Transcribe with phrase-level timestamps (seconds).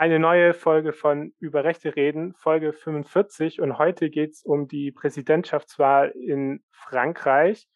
[0.00, 3.60] eine neue Folge von Über Rechte reden, Folge 45.
[3.60, 7.68] Und heute geht es um die Präsidentschaftswahl in Frankreich.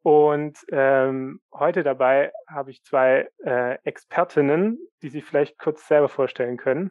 [0.00, 6.56] Und ähm, heute dabei habe ich zwei äh, Expertinnen, die sich vielleicht kurz selber vorstellen
[6.56, 6.90] können.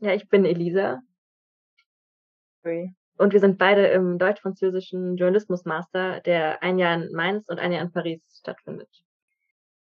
[0.00, 1.00] Ja, ich bin Elisa.
[3.16, 7.80] Und wir sind beide im deutsch-französischen Journalismus-Master, der ein Jahr in Mainz und ein Jahr
[7.80, 8.90] in Paris stattfindet.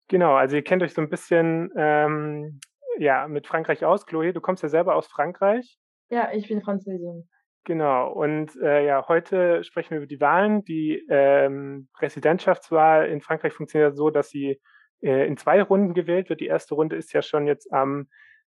[0.08, 2.58] Genau, also ihr kennt euch so ein bisschen ähm,
[2.98, 4.06] ja, mit Frankreich aus.
[4.06, 5.78] Chloe, du kommst ja selber aus Frankreich.
[6.08, 7.28] Ja, ich bin Französin.
[7.64, 10.64] Genau, und äh, ja, heute sprechen wir über die Wahlen.
[10.64, 14.60] Die ähm, Präsidentschaftswahl in Frankreich funktioniert so, dass sie
[15.00, 16.40] äh, in zwei Runden gewählt wird.
[16.40, 18.08] Die erste Runde ist ja schon jetzt am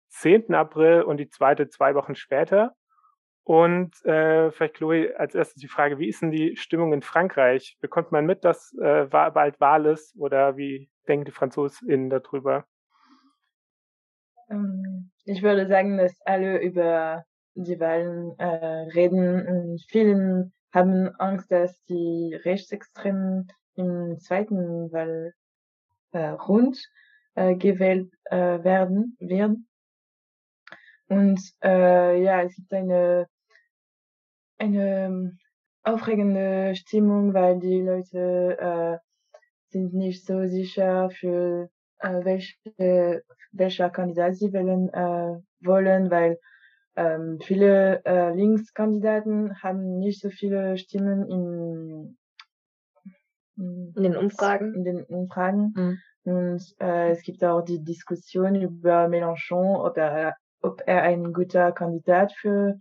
[0.09, 0.55] 10.
[0.55, 2.73] April und die zweite zwei Wochen später.
[3.45, 7.77] Und äh, vielleicht, Chloe, als erstes die Frage, wie ist denn die Stimmung in Frankreich?
[7.81, 12.65] Bekommt man mit, dass äh, bald Wahl ist oder wie denken die FranzosInnen darüber?
[14.53, 17.25] Ähm, ich würde sagen, dass alle über
[17.55, 24.91] die Wahlen äh, reden und vielen haben Angst, dass die Rechtsextremen im zweiten
[26.13, 26.79] Wahlrund
[27.35, 29.69] äh, äh, gewählt äh, werden werden.
[31.09, 33.27] Und äh, ja, es gibt eine
[34.59, 35.39] eine ähm,
[35.83, 38.99] aufregende Stimmung, weil die Leute äh,
[39.71, 41.69] sind nicht so sicher für
[42.03, 43.23] äh, welche,
[43.53, 46.39] welcher Kandidat sie wählen äh, wollen, weil
[46.95, 52.19] ähm, viele äh, Linkskandidaten haben nicht so viele Stimmen in,
[53.57, 54.75] in den Umfragen.
[54.75, 55.73] In den Umfragen.
[55.75, 55.99] Mhm.
[56.25, 61.73] Und äh, es gibt auch die Diskussion über Mélenchon, ob er, ob er ein guter
[61.73, 62.79] Kandidat für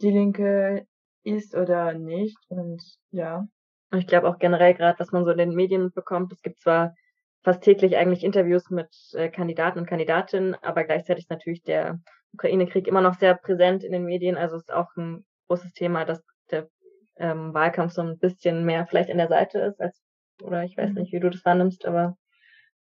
[0.00, 0.86] die Linke
[1.22, 2.38] ist oder nicht.
[2.48, 3.46] Und ja.
[3.94, 6.94] Ich glaube auch generell gerade, was man so in den Medien bekommt, es gibt zwar
[7.42, 12.00] fast täglich eigentlich Interviews mit äh, Kandidaten und Kandidatinnen, aber gleichzeitig ist natürlich der
[12.34, 14.36] Ukraine-Krieg immer noch sehr präsent in den Medien.
[14.36, 16.68] Also es ist auch ein großes Thema, dass der
[17.16, 20.00] ähm, Wahlkampf so ein bisschen mehr vielleicht an der Seite ist, als
[20.42, 20.96] oder ich weiß mhm.
[20.96, 22.16] nicht, wie du das wahrnimmst, aber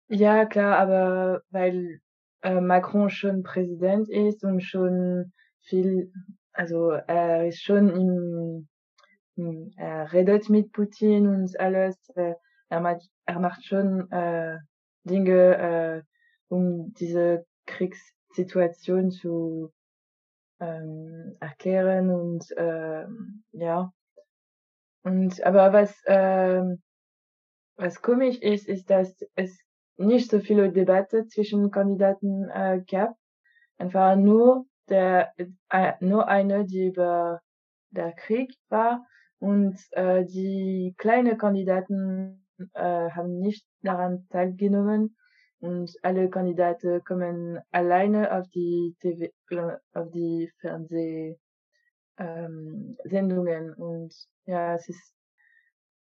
[0.09, 1.99] ja klar, aber weil
[2.41, 6.11] äh, Macron schon Präsident ist und schon viel,
[6.53, 8.67] also er ist schon im,
[9.35, 11.97] im er redet mit Putin und alles.
[12.15, 12.35] Äh,
[12.69, 14.57] er macht, er macht schon äh,
[15.03, 16.01] Dinge, äh,
[16.49, 19.71] um diese Kriegssituation zu
[20.59, 23.91] ähm, erklären und ähm, ja.
[25.03, 26.81] Und aber was ähm,
[27.77, 29.59] was komisch ist, ist, dass es
[29.97, 33.15] nicht so viele Debatte zwischen Kandidaten äh, gab.
[33.77, 35.33] Einfach nur der
[35.69, 37.41] äh, nur eine, die über
[37.91, 39.05] der Krieg war
[39.39, 45.15] und äh, die kleine Kandidaten äh, haben nicht daran teilgenommen.
[45.59, 51.37] Und alle Kandidaten kommen alleine auf die TV, äh, auf die Fernsehsendungen
[52.17, 54.13] ähm, und
[54.45, 55.17] ja, es ist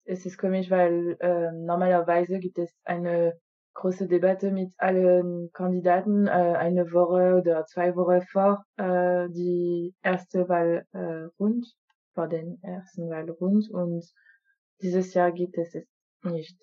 [0.08, 3.38] es ist komisch, weil äh, normalerweise gibt es eine
[3.74, 10.48] große Debatte mit allen Kandidaten äh, eine Woche oder zwei Wochen vor äh, die erste
[10.48, 13.70] Wahlrund, äh, vor den ersten Wahlrund.
[13.70, 14.04] Und
[14.80, 15.86] dieses Jahr gibt es es
[16.24, 16.58] nicht.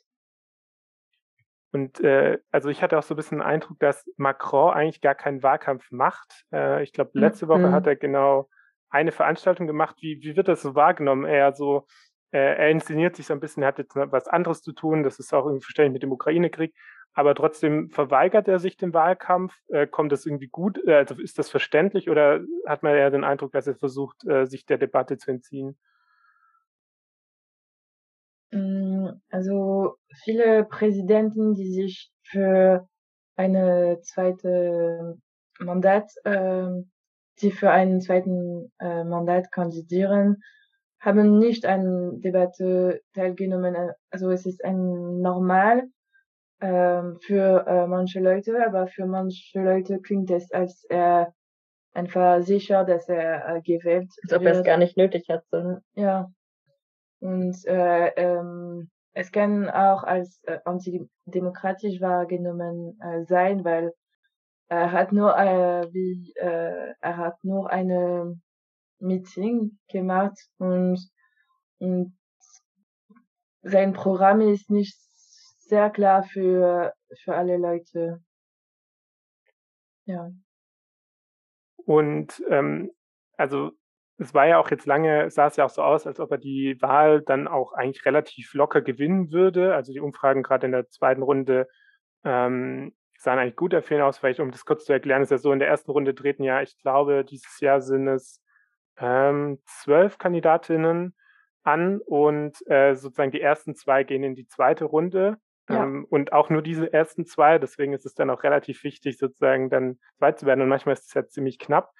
[1.75, 5.13] Und äh, also ich hatte auch so ein bisschen den Eindruck, dass Macron eigentlich gar
[5.13, 6.45] keinen Wahlkampf macht.
[6.53, 7.71] Äh, ich glaube, letzte Woche mhm.
[7.71, 8.49] hat er genau
[8.89, 9.97] eine Veranstaltung gemacht.
[9.99, 11.25] Wie, wie wird das so wahrgenommen?
[11.25, 11.85] Er so,
[12.31, 15.03] äh, er inszeniert sich so ein bisschen, er hat jetzt was anderes zu tun.
[15.03, 16.73] Das ist auch irgendwie verständlich mit dem Ukraine-Krieg.
[17.13, 19.53] Aber trotzdem verweigert er sich den Wahlkampf.
[19.67, 20.79] Äh, kommt das irgendwie gut?
[20.87, 24.45] Äh, also ist das verständlich oder hat man eher den Eindruck, dass er versucht, äh,
[24.45, 25.77] sich der Debatte zu entziehen?
[29.29, 32.87] Also viele Präsidenten, die sich für
[33.35, 35.17] eine zweite
[35.59, 36.67] Mandat, äh,
[37.41, 40.41] die für einen zweiten äh, Mandat kandidieren,
[40.99, 43.75] haben nicht an Debatte teilgenommen.
[44.09, 45.83] Also es ist ein normal
[46.59, 51.33] äh, für äh, manche Leute, aber für manche Leute klingt es, als er
[51.93, 55.43] einfach sicher, dass er äh, gewählt Als ob er es gar nicht nötig hat.
[55.51, 55.77] So.
[55.93, 56.31] Ja.
[57.19, 63.93] Und äh, ähm, es kann auch als äh, antidemokratisch wahrgenommen äh, sein, weil
[64.67, 68.37] er hat nur äh, wie äh, er hat nur eine
[68.99, 70.99] Meeting gemacht und,
[71.79, 72.17] und
[73.61, 74.97] sein Programm ist nicht
[75.59, 78.21] sehr klar für für alle Leute.
[80.05, 80.29] Ja.
[81.85, 82.91] Und ähm,
[83.37, 83.71] also
[84.17, 86.37] es war ja auch jetzt lange, sah es ja auch so aus, als ob er
[86.37, 89.75] die Wahl dann auch eigentlich relativ locker gewinnen würde.
[89.75, 91.67] Also die Umfragen gerade in der zweiten Runde
[92.23, 94.17] ähm, sahen eigentlich gut empfehlen aus.
[94.17, 96.61] Vielleicht, um das kurz zu erklären, ist ja so, in der ersten Runde treten ja,
[96.61, 98.41] ich glaube, dieses Jahr sind es
[98.97, 101.13] ähm, zwölf Kandidatinnen
[101.63, 105.37] an und äh, sozusagen die ersten zwei gehen in die zweite Runde.
[105.67, 105.83] Ja.
[105.83, 109.69] Ähm, und auch nur diese ersten zwei, deswegen ist es dann auch relativ wichtig, sozusagen
[109.69, 110.61] dann zweit zu werden.
[110.61, 111.91] Und manchmal ist es ja ziemlich knapp.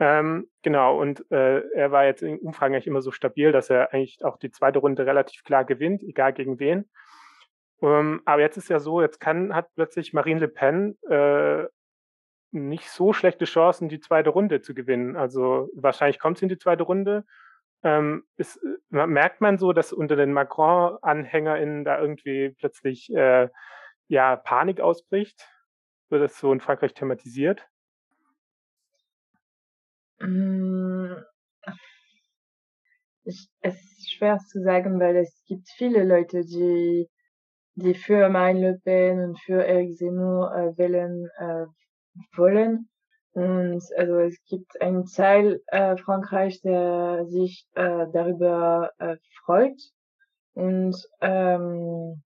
[0.00, 3.92] Ähm, genau, und äh, er war jetzt in Umfragen eigentlich immer so stabil, dass er
[3.92, 6.88] eigentlich auch die zweite Runde relativ klar gewinnt, egal gegen wen.
[7.82, 11.66] Ähm, aber jetzt ist ja so, jetzt kann, hat plötzlich Marine Le Pen äh,
[12.50, 15.16] nicht so schlechte Chancen, die zweite Runde zu gewinnen.
[15.16, 17.24] Also wahrscheinlich kommt sie in die zweite Runde.
[17.82, 18.60] Ähm, ist,
[18.92, 23.48] äh, merkt man so, dass unter den Macron-AnhängerInnen da irgendwie plötzlich äh,
[24.08, 25.48] ja Panik ausbricht?
[26.08, 27.68] Wird das so in Frankreich thematisiert?
[30.20, 31.14] Mm,
[33.24, 37.08] ich, es ist schwer zu sagen, weil es gibt viele Leute, die,
[37.74, 41.66] die für Marine Le Pen und für Eric Zemmour äh, wählen äh,
[42.36, 42.88] wollen.
[43.32, 49.80] Und also es gibt einen Teil äh, Frankreich, der sich äh, darüber äh, freut.
[50.54, 52.22] Und ähm,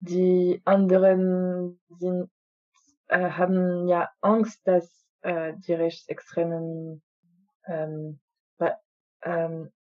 [0.00, 2.30] die anderen sind,
[3.08, 7.02] äh, haben ja Angst, dass äh, die Rechtsextremen
[7.66, 8.20] ähm,
[9.24, 9.72] ähm,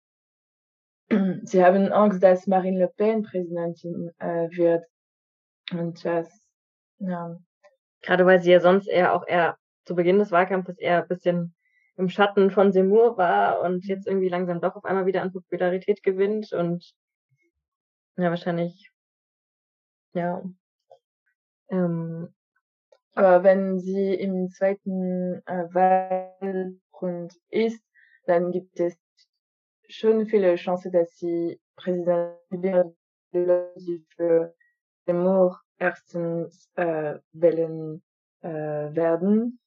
[1.45, 4.85] sie haben Angst, dass Marine Le Pen Präsidentin äh, wird.
[5.73, 6.29] Und das,
[6.99, 7.37] ja,
[8.03, 11.55] Gerade weil sie ja sonst eher auch eher zu Beginn des Wahlkampfes eher ein bisschen
[11.97, 16.03] im Schatten von Seymour war und jetzt irgendwie langsam doch auf einmal wieder an Popularität
[16.03, 16.95] gewinnt und
[18.17, 18.91] ja, wahrscheinlich,
[20.15, 20.43] ja.
[21.69, 22.35] Ähm,
[23.15, 27.85] aber wenn sie im zweiten äh, Wahlgrund ist,
[28.27, 28.97] dann gibt es
[29.89, 32.95] schon viele Chancen, dass sie Präsident wird,
[33.33, 34.55] die für
[35.07, 38.03] Seymour erstens äh, wählen
[38.41, 39.59] äh, werden.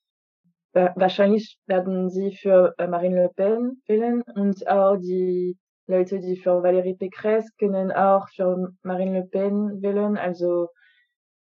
[0.74, 5.58] Wahrscheinlich werden sie für äh, Marine Le Pen wählen und auch die
[5.88, 10.18] Leute, die für Valérie Pécresse können auch für Marine Le Pen wählen.
[10.18, 10.68] Also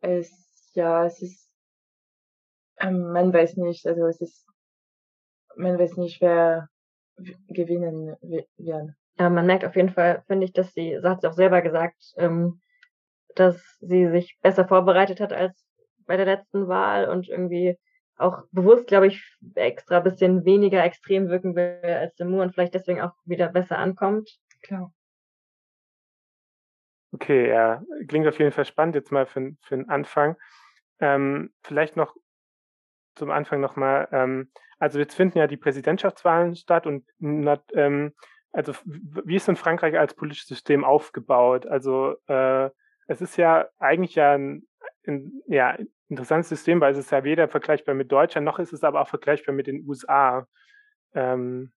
[0.00, 0.46] es
[0.76, 1.45] ja, es ist
[2.80, 4.46] ähm, man weiß nicht, also es ist
[5.56, 6.68] man weiß nicht, wer
[7.48, 8.48] gewinnen wird.
[8.56, 11.62] Ja, man merkt auf jeden Fall, finde ich, dass sie, so hat sie auch selber
[11.62, 12.60] gesagt, ähm,
[13.34, 15.66] dass sie sich besser vorbereitet hat als
[16.06, 17.78] bei der letzten Wahl und irgendwie
[18.18, 23.00] auch bewusst, glaube ich, extra bisschen weniger extrem wirken will als Seymour und vielleicht deswegen
[23.00, 24.30] auch wieder besser ankommt.
[24.62, 24.92] Klar.
[27.12, 30.36] Okay, ja, klingt auf jeden Fall spannend jetzt mal für, für den Anfang.
[30.98, 32.14] Ähm, vielleicht noch
[33.16, 38.12] zum Anfang nochmal, ähm, also jetzt finden ja die Präsidentschaftswahlen statt und ähm,
[38.52, 41.66] also wie ist in Frankreich als politisches System aufgebaut?
[41.66, 42.70] Also äh,
[43.06, 44.66] es ist ja eigentlich ja ein,
[45.06, 45.76] ein ja,
[46.08, 49.08] interessantes System, weil es ist ja weder vergleichbar mit Deutschland, noch ist es aber auch
[49.08, 50.46] vergleichbar mit den USA.
[51.14, 51.72] Ähm,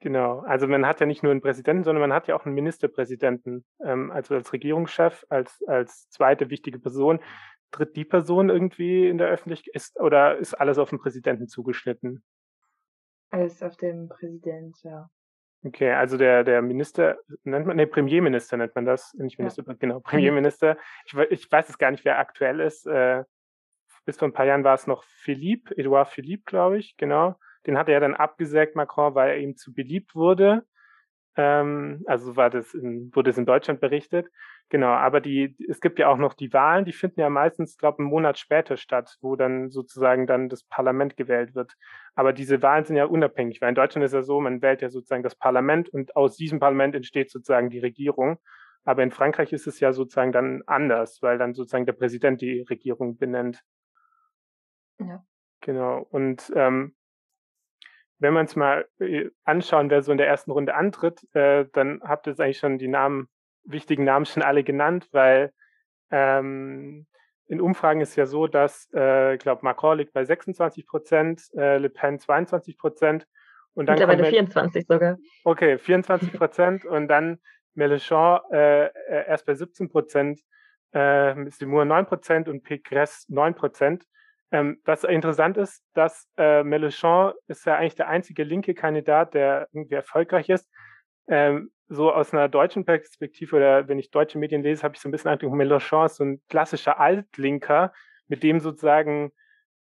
[0.00, 2.54] genau, also man hat ja nicht nur einen Präsidenten, sondern man hat ja auch einen
[2.54, 7.20] Ministerpräsidenten, ähm, also als Regierungschef, als, als zweite wichtige Person.
[7.74, 12.22] Tritt die Person irgendwie in der Öffentlichkeit ist, oder ist alles auf den Präsidenten zugeschnitten?
[13.30, 15.10] Alles auf den Präsident, ja.
[15.64, 19.74] Okay, also der, der Minister, nennt man, nee, Premierminister nennt man das, nicht Minister, ja.
[19.78, 20.76] genau, Premierminister.
[21.06, 22.86] Ich, ich weiß es gar nicht, wer aktuell ist.
[22.86, 23.24] Äh,
[24.04, 27.36] bis vor ein paar Jahren war es noch Philippe, Edouard Philippe, glaube ich, genau.
[27.66, 30.64] Den hat er dann abgesägt, Macron, weil er ihm zu beliebt wurde.
[31.36, 34.28] Ähm, also war das in, wurde es in Deutschland berichtet.
[34.70, 37.98] Genau, aber die, es gibt ja auch noch die Wahlen, die finden ja meistens, glaube
[37.98, 41.74] einen Monat später statt, wo dann sozusagen dann das Parlament gewählt wird.
[42.14, 44.88] Aber diese Wahlen sind ja unabhängig, weil in Deutschland ist ja so, man wählt ja
[44.88, 48.38] sozusagen das Parlament und aus diesem Parlament entsteht sozusagen die Regierung.
[48.84, 52.62] Aber in Frankreich ist es ja sozusagen dann anders, weil dann sozusagen der Präsident die
[52.62, 53.62] Regierung benennt.
[54.98, 55.24] Ja.
[55.60, 56.06] Genau.
[56.10, 56.94] Und ähm,
[58.18, 62.00] wenn man es mal äh, anschauen, wer so in der ersten Runde antritt, äh, dann
[62.02, 63.28] habt ihr jetzt eigentlich schon die Namen,
[63.64, 65.52] wichtigen Namen schon alle genannt, weil
[66.10, 67.06] ähm,
[67.46, 71.78] in Umfragen ist ja so, dass, äh, ich glaube, Macron liegt bei 26 Prozent, äh,
[71.78, 73.26] Le Pen 22 Prozent.
[73.74, 75.18] Und dann Mittlerweile 24 sogar.
[75.44, 77.38] Okay, 24 Prozent und dann
[77.74, 80.40] Mélenchon äh, äh, erst bei 17 Prozent,
[80.92, 84.04] äh, Seymour 9 Prozent und Pécresse 9 Prozent.
[84.52, 89.68] Ähm, was interessant ist, dass äh, Mélenchon ist ja eigentlich der einzige linke Kandidat, der
[89.72, 90.70] irgendwie erfolgreich ist.
[91.28, 95.08] Ähm, so aus einer deutschen Perspektive oder wenn ich deutsche Medien lese, habe ich so
[95.08, 97.92] ein bisschen Eindruck, Mélenchon ist so ein klassischer Altlinker,
[98.26, 99.32] mit dem sozusagen,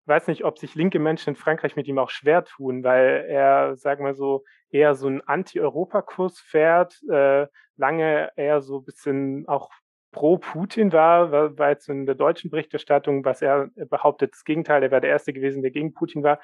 [0.06, 3.76] weiß nicht, ob sich linke Menschen in Frankreich mit ihm auch schwer tun, weil er,
[3.78, 7.48] sagen wir so, eher so einen Anti-Europa-Kurs fährt, äh,
[7.78, 9.70] lange eher so ein bisschen auch
[10.12, 14.84] pro Putin war, war, war jetzt in der deutschen Berichterstattung, was er behauptet, das Gegenteil,
[14.84, 16.40] er wäre der Erste gewesen, der gegen Putin war.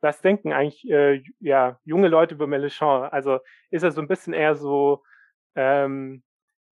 [0.00, 3.08] Was denken eigentlich äh, ja, junge Leute über Mélenchon?
[3.10, 3.38] Also
[3.70, 5.02] ist er so ein bisschen eher so
[5.54, 6.22] ähm,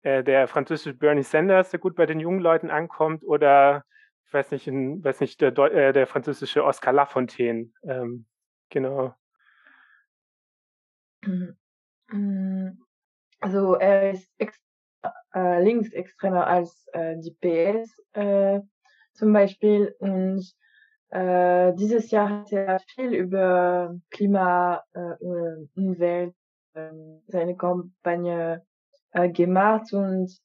[0.01, 3.85] äh, der französische Bernie Sanders, der gut bei den jungen Leuten ankommt, oder
[4.25, 7.71] ich weiß nicht, in, weiß nicht der, äh, der französische Oscar Lafontaine?
[7.83, 8.25] Ähm,
[8.69, 9.15] genau.
[13.39, 14.29] Also er ist
[15.33, 18.59] äh, linksextremer als äh, die PS äh,
[19.13, 20.53] zum Beispiel und
[21.13, 25.15] äh, dieses Jahr hat er viel über Klima, äh,
[25.75, 26.33] Umwelt,
[26.73, 26.89] äh,
[27.27, 28.65] seine Kampagne
[29.11, 30.35] äh, gemacht und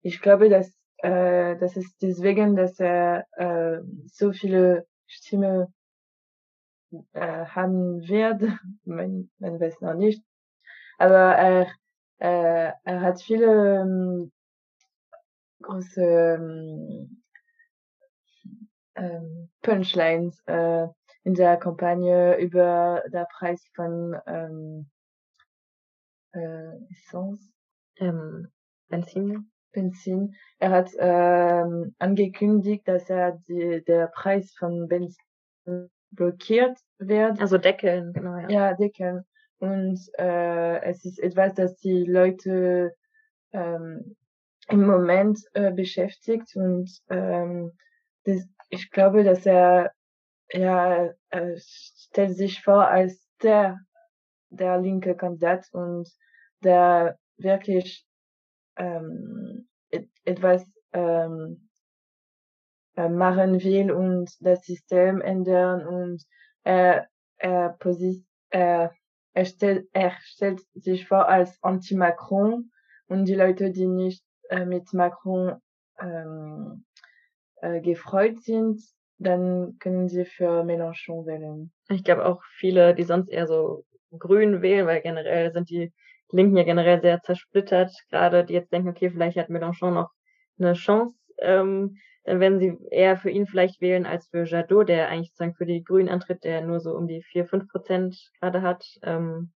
[0.00, 5.66] ich glaube, dass äh, das ist deswegen, dass er äh, so viele Stimmen
[7.12, 8.40] äh, haben wird.
[8.84, 10.22] Man, man weiß noch nicht.
[10.96, 11.66] Aber er,
[12.18, 14.32] äh, er hat viele ähm,
[15.60, 17.23] große ähm,
[18.96, 20.86] ähm, Punchlines äh,
[21.24, 24.90] in der Kampagne über der Preis von ähm,
[26.32, 27.50] äh, Essence,
[27.98, 28.48] ähm,
[28.88, 29.50] Benzin.
[29.72, 30.34] Benzin.
[30.58, 37.40] Er hat ähm, angekündigt, dass er die, der Preis von Benzin blockiert wird.
[37.40, 38.36] Also deckeln, genau.
[38.36, 39.24] Ja, ja deckeln.
[39.58, 42.94] Und äh, es ist etwas, das die Leute
[43.52, 44.16] ähm,
[44.68, 47.72] im Moment äh, beschäftigt und ähm,
[48.24, 49.92] das, ich glaube, dass er
[50.52, 53.78] ja er stellt sich vor als der
[54.50, 56.08] der linke Kandidat und
[56.62, 58.06] der wirklich
[58.76, 61.68] ähm, et, etwas ähm,
[62.96, 66.22] äh, machen will und das System ändern und
[66.64, 68.92] er er, posit er,
[69.34, 72.70] er, stellt, er stellt sich vor als Anti-Macron
[73.08, 75.60] und die Leute, die nicht äh, mit Macron
[75.98, 76.83] ähm,
[77.64, 78.82] äh, gefreut sind,
[79.18, 81.72] dann können sie für Mélenchon wählen.
[81.88, 83.84] Ich glaube auch viele, die sonst eher so
[84.18, 85.92] grün wählen, weil generell sind die
[86.30, 90.10] Linken ja generell sehr zersplittert, gerade die jetzt denken, okay, vielleicht hat Mélenchon noch
[90.58, 95.08] eine Chance, ähm, dann werden sie eher für ihn vielleicht wählen als für Jadot, der
[95.08, 98.62] eigentlich sozusagen für die Grünen antritt, der nur so um die 4, 5 Prozent gerade
[98.62, 98.84] hat.
[99.02, 99.52] Ähm,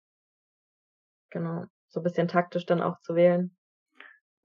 [1.30, 3.54] genau, so ein bisschen taktisch dann auch zu wählen.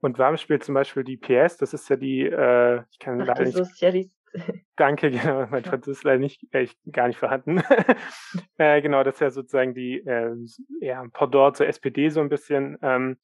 [0.00, 1.56] Und warum spielt zum Beispiel die PS?
[1.58, 3.56] Das ist ja die, äh, ich kann Ach, leider nicht.
[3.56, 4.16] Sozialist.
[4.76, 7.62] Danke, genau, mein Französisch ist leider nicht, äh, gar nicht vorhanden.
[8.58, 10.34] äh, genau, das ist ja sozusagen die, äh,
[10.80, 12.78] ja, Pendant zur SPD so ein bisschen.
[12.82, 13.18] Ähm,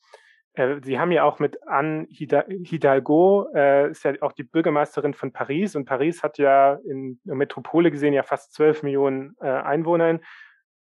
[0.55, 5.33] äh, Sie haben ja auch mit Anne Hidalgo, äh, ist ja auch die Bürgermeisterin von
[5.33, 10.19] Paris und Paris hat ja in der Metropole gesehen ja fast 12 Millionen äh, Einwohner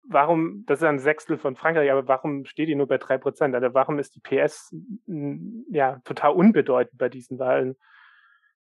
[0.05, 3.55] warum, das ist ein Sechstel von Frankreich, aber warum steht die nur bei drei Prozent?
[3.55, 4.75] Also warum ist die PS
[5.71, 7.77] ja total unbedeutend bei diesen Wahlen?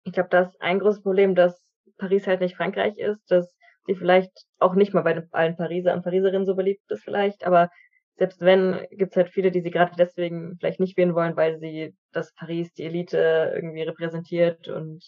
[0.04, 1.62] Ich glaube, das ist ein großes Problem, dass
[1.98, 3.56] Paris halt nicht Frankreich ist, dass
[3.86, 7.70] sie vielleicht auch nicht mal bei allen Pariser und Pariserinnen so beliebt ist vielleicht, aber
[8.18, 11.60] selbst wenn, gibt es halt viele, die sie gerade deswegen vielleicht nicht wählen wollen, weil
[11.60, 15.04] sie das Paris, die Elite irgendwie repräsentiert und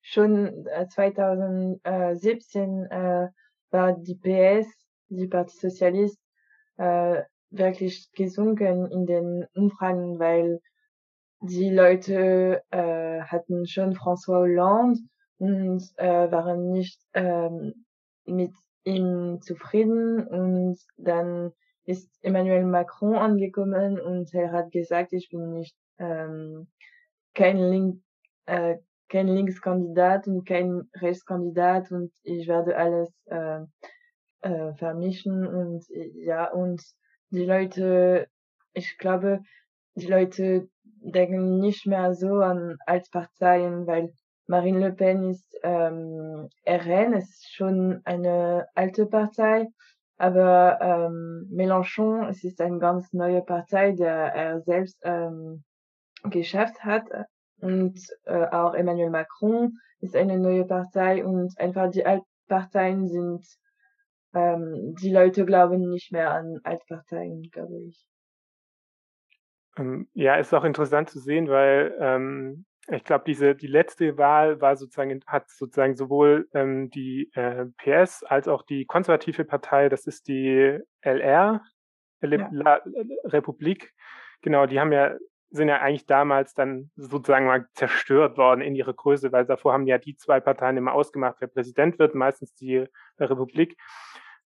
[0.00, 3.28] schon 2017 äh,
[3.70, 4.79] war die PS
[5.10, 6.18] die Parti Sozialist
[6.76, 10.60] äh, wirklich gesunken in den Umfragen, weil
[11.42, 15.00] die Leute äh, hatten schon François Hollande
[15.38, 17.86] und äh, waren nicht ähm,
[18.26, 18.52] mit
[18.84, 21.52] ihm zufrieden und dann
[21.84, 26.68] ist Emmanuel Macron angekommen und er hat gesagt, ich bin nicht ähm,
[27.34, 28.02] kein Link,
[28.46, 28.76] äh,
[29.08, 33.60] kein Linkskandidat und kein Rechtskandidat und ich werde alles äh,
[34.42, 36.82] äh, vermischen und ja, und
[37.30, 38.28] die Leute,
[38.72, 39.40] ich glaube,
[39.94, 44.12] die Leute denken nicht mehr so an Altparteien, weil
[44.46, 49.68] Marine Le Pen ist ähm, RN, ist schon eine alte Partei,
[50.18, 55.64] aber ähm, Mélenchon, es ist eine ganz neue Partei, der er selbst ähm,
[56.24, 57.04] geschafft hat.
[57.60, 63.46] Und äh, auch Emmanuel Macron ist eine neue Partei und einfach die Altparteien sind
[64.34, 68.06] ähm, die Leute glauben nicht mehr an Altparteien, glaube ich.
[69.76, 74.60] Ähm, ja, ist auch interessant zu sehen, weil ähm, ich glaube, diese die letzte Wahl
[74.60, 80.06] war sozusagen hat sozusagen sowohl ähm, die äh, PS als auch die konservative Partei, das
[80.06, 81.62] ist die LR,
[82.22, 82.48] ja.
[82.50, 82.80] La,
[83.24, 83.92] Republik,
[84.42, 85.16] genau, die haben ja
[85.52, 89.86] sind ja eigentlich damals dann sozusagen mal zerstört worden in ihrer Größe, weil davor haben
[89.86, 92.86] ja die zwei Parteien immer ausgemacht, wer Präsident wird, meistens die
[93.18, 93.76] Republik.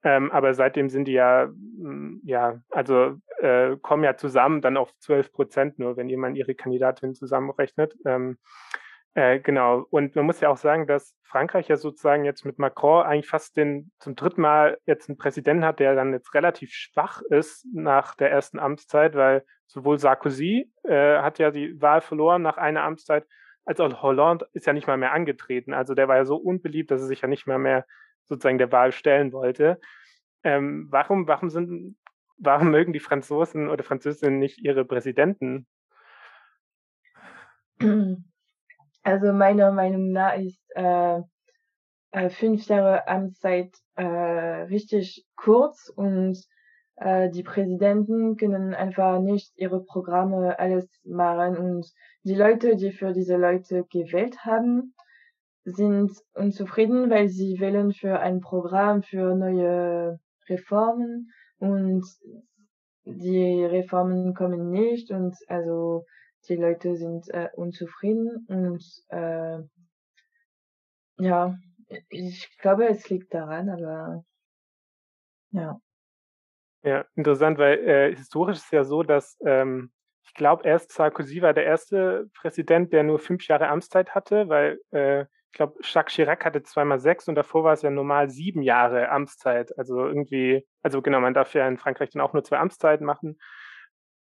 [0.03, 4.97] Ähm, aber seitdem sind die ja, mm, ja, also äh, kommen ja zusammen dann auf
[4.99, 7.95] 12 Prozent nur, wenn jemand ihre Kandidatin zusammenrechnet.
[8.07, 8.39] Ähm,
[9.15, 9.87] äh, genau.
[9.91, 13.57] Und man muss ja auch sagen, dass Frankreich ja sozusagen jetzt mit Macron eigentlich fast
[13.57, 18.15] den zum dritten Mal jetzt einen Präsidenten hat, der dann jetzt relativ schwach ist nach
[18.15, 23.27] der ersten Amtszeit, weil sowohl Sarkozy äh, hat ja die Wahl verloren nach einer Amtszeit,
[23.65, 25.75] als auch Hollande ist ja nicht mal mehr angetreten.
[25.75, 27.87] Also der war ja so unbeliebt, dass er sich ja nicht mal mehr
[28.31, 29.79] sozusagen der Wahl stellen wollte.
[30.43, 31.97] Ähm, warum, warum sind,
[32.39, 35.67] warum mögen die Franzosen oder Französinnen nicht ihre Präsidenten?
[39.03, 41.21] Also meiner Meinung nach ist äh,
[42.13, 46.39] äh, fünf Jahre Amtszeit äh, richtig kurz und
[46.97, 51.91] äh, die Präsidenten können einfach nicht ihre Programme alles machen und
[52.25, 54.95] die Leute, die für diese Leute gewählt haben,
[55.71, 62.05] sind unzufrieden, weil sie wählen für ein Programm für neue Reformen und
[63.05, 66.05] die Reformen kommen nicht und also
[66.49, 69.59] die Leute sind äh, unzufrieden und äh,
[71.19, 71.59] ja,
[72.09, 74.25] ich glaube, es liegt daran, aber
[75.51, 75.81] ja.
[76.83, 81.53] Ja, interessant, weil äh, historisch ist ja so, dass ähm, ich glaube, erst Sarkozy war
[81.53, 86.45] der erste Präsident, der nur fünf Jahre Amtszeit hatte, weil äh, ich glaube, Jacques Chirac
[86.45, 89.77] hatte zweimal sechs und davor war es ja normal sieben Jahre Amtszeit.
[89.77, 93.37] Also irgendwie, also genau, man darf ja in Frankreich dann auch nur zwei Amtszeiten machen.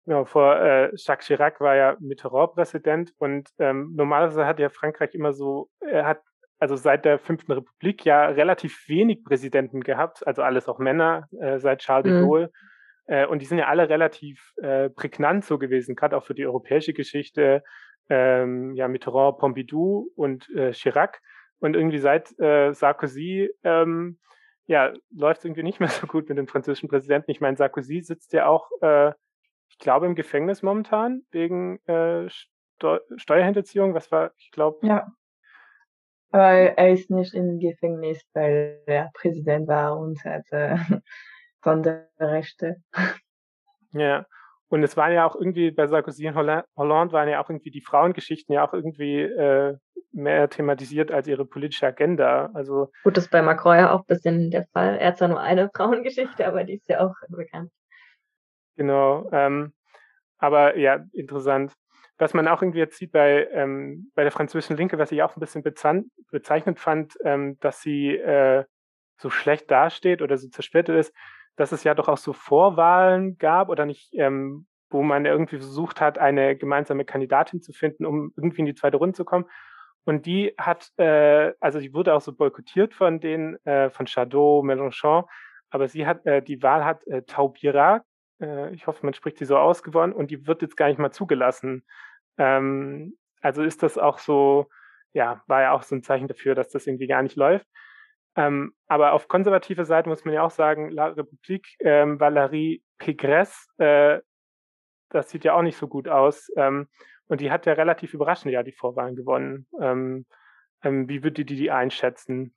[0.05, 5.15] Genau, vor äh, Jacques Chirac war ja Mitterrand Präsident und ähm, normalerweise hat ja Frankreich
[5.15, 6.21] immer so, er hat
[6.59, 11.57] also seit der fünften Republik ja relativ wenig Präsidenten gehabt, also alles auch Männer äh,
[11.57, 12.27] seit Charles de mhm.
[12.27, 12.51] Gaulle.
[13.07, 16.45] Äh, und die sind ja alle relativ äh, prägnant so gewesen, gerade auch für die
[16.45, 17.63] europäische Geschichte.
[18.09, 21.21] Ähm, ja, Mitterrand, Pompidou und äh, Chirac.
[21.59, 24.19] Und irgendwie seit äh, Sarkozy ähm,
[24.67, 27.31] ja, läuft es irgendwie nicht mehr so gut mit dem französischen Präsidenten.
[27.31, 29.13] Ich meine, Sarkozy sitzt ja auch äh,
[29.69, 33.93] ich glaube, im Gefängnis momentan wegen äh, Steu Steuerhinterziehung.
[33.93, 34.85] Was war, ich glaube.
[34.87, 35.11] Ja.
[36.31, 40.79] Aber er ist nicht im Gefängnis, weil er Präsident war und hatte
[41.63, 42.77] Sonderrechte.
[43.91, 44.25] Ja.
[44.67, 47.81] Und es waren ja auch irgendwie bei Sarkozy und Hollande waren ja auch irgendwie die
[47.81, 49.77] Frauengeschichten ja auch irgendwie äh,
[50.11, 52.49] mehr thematisiert als ihre politische Agenda.
[52.53, 54.97] Also gut, das ist bei Macron ja auch ein bisschen der Fall.
[54.97, 57.71] Er hat zwar nur eine Frauengeschichte, aber die ist ja auch bekannt.
[58.75, 59.29] Genau.
[59.31, 59.73] Ähm,
[60.37, 61.73] aber ja, interessant.
[62.17, 65.35] Was man auch irgendwie jetzt sieht bei, ähm, bei der französischen Linke, was ich auch
[65.35, 68.63] ein bisschen bezeichnet fand, ähm, dass sie äh,
[69.17, 71.13] so schlecht dasteht oder so zersplittert ist,
[71.55, 76.01] dass es ja doch auch so Vorwahlen gab oder nicht, ähm, wo man irgendwie versucht
[76.01, 79.45] hat, eine gemeinsame Kandidatin zu finden, um irgendwie in die zweite Runde zu kommen.
[80.05, 84.61] Und die hat, äh, also die wurde auch so boykottiert von den, äh, von Chateau,
[84.63, 85.25] Mélenchon,
[85.69, 88.03] aber sie hat, äh, die Wahl hat äh, Taubira
[88.41, 90.99] äh, ich hoffe, man spricht sie so aus, gewonnen und die wird jetzt gar nicht
[90.99, 91.85] mal zugelassen.
[92.37, 94.67] Ähm, also ist das auch so,
[95.13, 97.67] ja, war ja auch so ein Zeichen dafür, dass das irgendwie gar nicht läuft.
[98.35, 103.67] Ähm, aber auf konservative Seite muss man ja auch sagen, La République, ähm, Valérie Pécresse,
[103.77, 104.21] äh,
[105.09, 106.51] das sieht ja auch nicht so gut aus.
[106.57, 106.87] Ähm,
[107.27, 109.67] und die hat ja relativ überraschend ja die Vorwahlen gewonnen.
[109.79, 110.25] Ähm,
[110.83, 112.53] ähm, wie würdet ihr die einschätzen?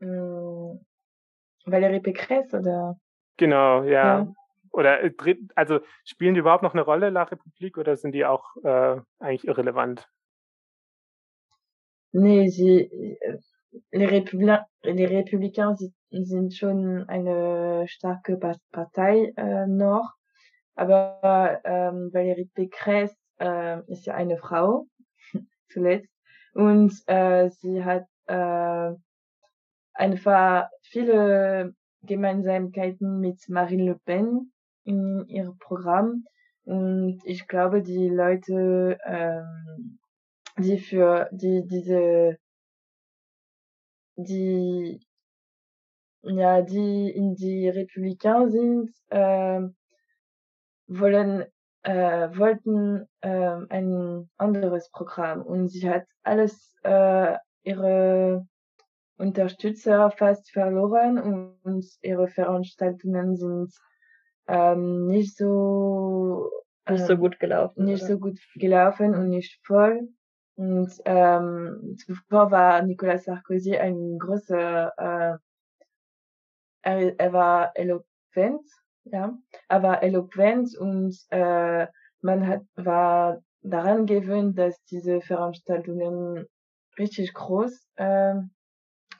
[0.00, 0.84] Hm,
[1.64, 2.96] Valérie Pécresse oder?
[3.36, 4.20] Genau, ja.
[4.20, 4.32] ja.
[4.70, 8.56] Oder äh, also spielen die überhaupt noch eine Rolle, La République, oder sind die auch
[8.62, 10.08] äh, eigentlich irrelevant?
[12.12, 13.38] Nee, sie, äh,
[13.92, 15.76] les, Républi les Républicains
[16.10, 18.38] sind schon eine starke
[18.70, 20.12] Partei äh, noch,
[20.74, 24.86] aber ähm, Valérie Pécresse äh, ist ja eine Frau,
[25.72, 26.12] zuletzt,
[26.54, 28.92] und äh, sie hat äh,
[29.94, 34.52] einfach viele Gemeinsamkeiten mit Marine Le Pen
[34.84, 36.24] in ihrem Programm.
[36.64, 39.98] Und ich glaube, die Leute, ähm,
[40.58, 42.38] die für die diese
[44.16, 45.00] die
[46.22, 49.60] ja die in die Republikaner sind, äh,
[50.86, 51.44] wollen
[51.82, 58.46] äh, wollten äh, ein anderes Programm und sie hat alles äh, ihre
[59.16, 63.72] Unterstützer fast verloren und ihre Veranstaltungen sind
[64.48, 66.50] ähm, nicht so
[66.88, 67.84] nicht so ähm, gut gelaufen.
[67.84, 68.12] Nicht oder?
[68.12, 70.08] so gut gelaufen und nicht voll.
[70.56, 75.38] Und ähm, zuvor war Nicolas Sarkozy ein großer, äh,
[76.82, 78.66] er, er war eloquent,
[79.04, 79.36] ja,
[79.68, 81.86] er war eloquent und äh,
[82.20, 86.46] man hat war daran gewöhnt, dass diese Veranstaltungen
[86.98, 88.34] richtig groß äh,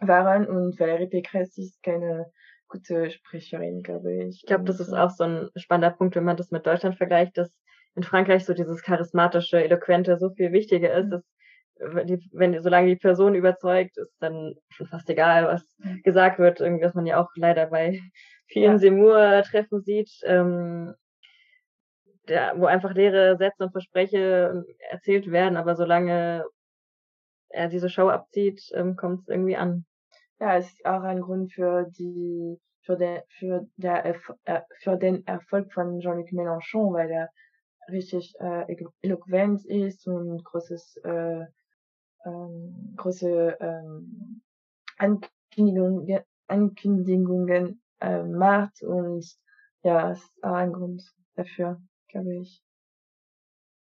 [0.00, 2.30] waren und Valérie Pécresse ist keine
[2.68, 4.40] gute Sprecherin, glaube ich.
[4.40, 7.36] Ich glaube, das ist auch so ein spannender Punkt, wenn man das mit Deutschland vergleicht,
[7.36, 7.52] dass
[7.94, 11.22] in Frankreich so dieses charismatische, eloquente so viel wichtiger ist, dass
[12.04, 15.64] die, wenn solange die Person überzeugt, ist dann schon fast egal, was
[16.04, 18.00] gesagt wird, irgendwie, was man ja auch leider bei
[18.46, 18.78] vielen ja.
[18.78, 20.94] Seymour-Treffen sieht, ähm,
[22.28, 26.44] der, wo einfach leere Sätze und Verspreche erzählt werden, aber solange
[27.48, 29.84] er diese Show abzieht, ähm, kommt es irgendwie an.
[30.40, 34.04] Ja, es ist auch ein Grund für die für den für der
[34.44, 37.28] äh, für den Erfolg von Jean-Luc Mélenchon, weil er
[37.90, 41.46] richtig äh, eloquent ist und großes äh,
[42.24, 44.42] ähm, große ähm,
[44.98, 49.26] Ankündigungen, Ankündigungen äh, macht und
[49.82, 51.02] ja, ist ein Grund
[51.34, 52.62] dafür, glaube ich.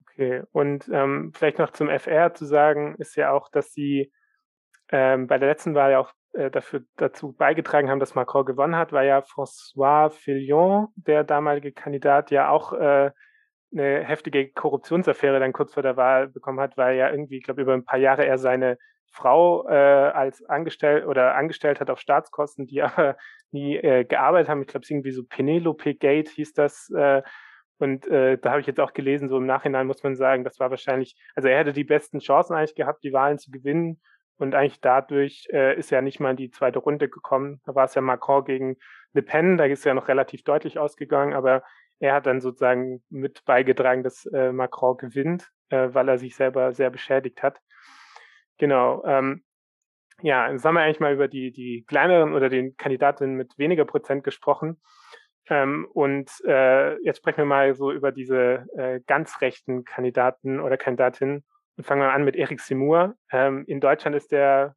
[0.02, 4.12] Okay, und ähm, vielleicht noch zum FR zu sagen, ist ja auch, dass sie
[4.88, 8.92] ähm, bei der letzten Wahl auch äh, dafür dazu beigetragen haben, dass Macron gewonnen hat,
[8.92, 13.10] weil ja François Fillon, der damalige Kandidat, ja auch äh,
[13.72, 17.62] eine heftige Korruptionsaffäre dann kurz vor der Wahl bekommen hat, weil ja irgendwie, ich glaube,
[17.62, 18.78] über ein paar Jahre er seine
[19.10, 23.16] Frau äh, als angestellt oder angestellt hat auf Staatskosten, die aber
[23.50, 24.62] nie äh, gearbeitet haben.
[24.62, 26.90] Ich glaube, es irgendwie so Penelope Gate hieß das.
[26.90, 27.22] Äh,
[27.78, 30.58] und äh, da habe ich jetzt auch gelesen, so im Nachhinein muss man sagen, das
[30.58, 34.00] war wahrscheinlich, also er hätte die besten Chancen eigentlich gehabt, die Wahlen zu gewinnen.
[34.38, 37.60] Und eigentlich dadurch äh, ist er nicht mal in die zweite Runde gekommen.
[37.64, 38.76] Da war es ja Macron gegen
[39.14, 41.62] Le Pen, da ist er ja noch relativ deutlich ausgegangen, aber
[41.98, 46.72] er hat dann sozusagen mit beigetragen, dass äh, Macron gewinnt, äh, weil er sich selber
[46.72, 47.60] sehr beschädigt hat.
[48.58, 49.04] Genau.
[49.04, 49.44] Ähm,
[50.22, 53.84] ja, jetzt haben wir eigentlich mal über die, die kleineren oder den Kandidatinnen mit weniger
[53.84, 54.80] Prozent gesprochen.
[55.48, 60.76] Ähm, und äh, jetzt sprechen wir mal so über diese äh, ganz rechten Kandidaten oder
[60.76, 61.44] Kandidatinnen
[61.76, 63.14] und fangen wir an mit Eric Simur.
[63.30, 64.74] Ähm, in Deutschland ist der,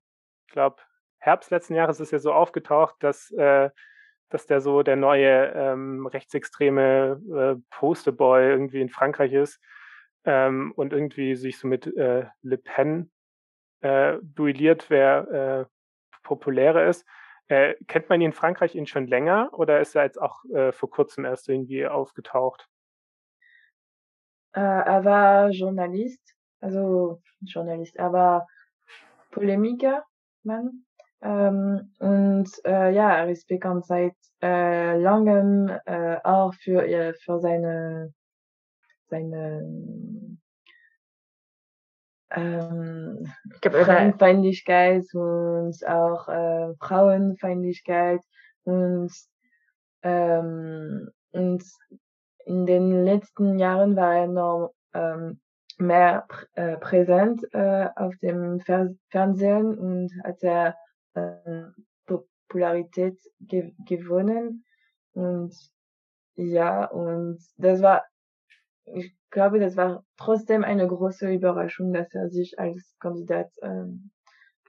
[0.48, 0.78] ich glaube,
[1.18, 3.70] Herbst letzten Jahres ist er so aufgetaucht, dass äh,
[4.30, 7.22] dass der so der neue ähm, rechtsextreme
[7.58, 9.60] äh, Posterboy irgendwie in Frankreich ist
[10.26, 13.12] ähm, und irgendwie sich so mit äh, Le Pen
[13.82, 17.06] äh, duelliert, wer äh, populärer ist.
[17.48, 20.72] Äh, kennt man ihn in Frankreich ihn schon länger oder ist er jetzt auch äh,
[20.72, 22.70] vor kurzem erst irgendwie aufgetaucht?
[24.54, 28.48] Äh, er war Journalist, also Journalist, er war
[29.32, 30.06] Polemiker,
[30.44, 30.86] Mann.
[31.22, 37.40] Ähm, und äh, ja, er ist bekannt seit äh, langem äh, auch für, äh, für
[37.40, 38.14] seine,
[39.10, 40.38] seine
[42.32, 43.28] ähm,
[43.62, 48.22] Fremdenfeindlichkeit und auch äh, Frauenfeindlichkeit
[48.64, 49.12] und
[50.04, 51.64] ähm, und
[52.46, 55.40] in den letzten Jahren war er noch ähm,
[55.78, 60.76] mehr pr äh, präsent äh, auf dem Fer Fernsehen und hat er
[62.06, 64.66] Popularität ge gewonnen.
[65.14, 65.56] Und
[66.36, 68.04] ja, und das war,
[68.86, 74.12] ich glaube, das war trotzdem eine große Überraschung, dass er sich als Kandidat ähm,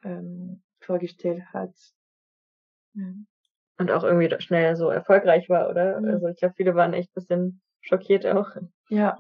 [0.03, 1.75] ähm, vorgestellt hat.
[3.79, 6.01] Und auch irgendwie schnell so erfolgreich war, oder?
[6.01, 6.09] Mhm.
[6.09, 8.51] Also ich glaube, viele waren echt bisschen schockiert auch.
[8.89, 9.17] Ja.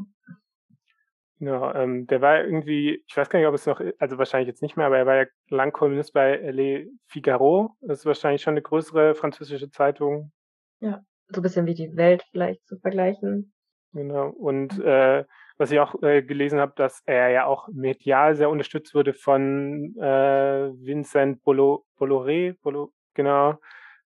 [1.40, 4.61] Ja, ähm, der war irgendwie, ich weiß gar nicht, ob es noch, also wahrscheinlich jetzt
[4.61, 7.76] nicht mehr, aber er war ja lang Kolumnist bei Le Figaro.
[7.81, 10.33] Das ist wahrscheinlich schon eine größere französische Zeitung.
[10.81, 13.55] Ja, so ein bisschen wie die Welt vielleicht zu vergleichen.
[13.94, 14.29] Genau.
[14.29, 15.24] Und äh,
[15.57, 19.96] was ich auch äh, gelesen habe, dass er ja auch medial sehr unterstützt wurde von
[19.98, 23.59] äh, Vincent Bolloré, Bolloré, genau,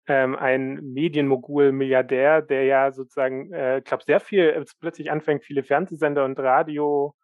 [0.06, 5.64] ähm, ein Medienmogul, Milliardär, der ja sozusagen, äh, ich glaube, sehr viel, plötzlich anfängt, viele
[5.64, 7.14] Fernsehsender und Radio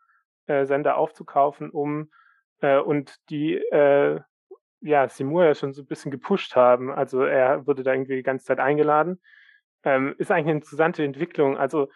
[0.51, 2.11] äh, Sender aufzukaufen, um
[2.61, 4.21] äh, und die äh,
[4.81, 6.91] ja Simur ja schon so ein bisschen gepusht haben.
[6.91, 9.21] Also er wurde da irgendwie die ganze Zeit eingeladen.
[9.85, 11.57] Ähm, ist eigentlich eine interessante Entwicklung.
[11.57, 11.89] Also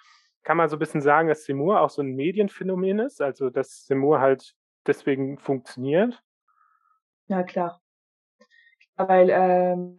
[0.43, 3.87] kann man so ein bisschen sagen, dass Simur auch so ein Medienphänomen ist, also dass
[3.87, 4.55] Simur halt
[4.87, 6.23] deswegen funktioniert.
[7.27, 7.81] Ja, klar.
[8.97, 9.97] Weil ähm,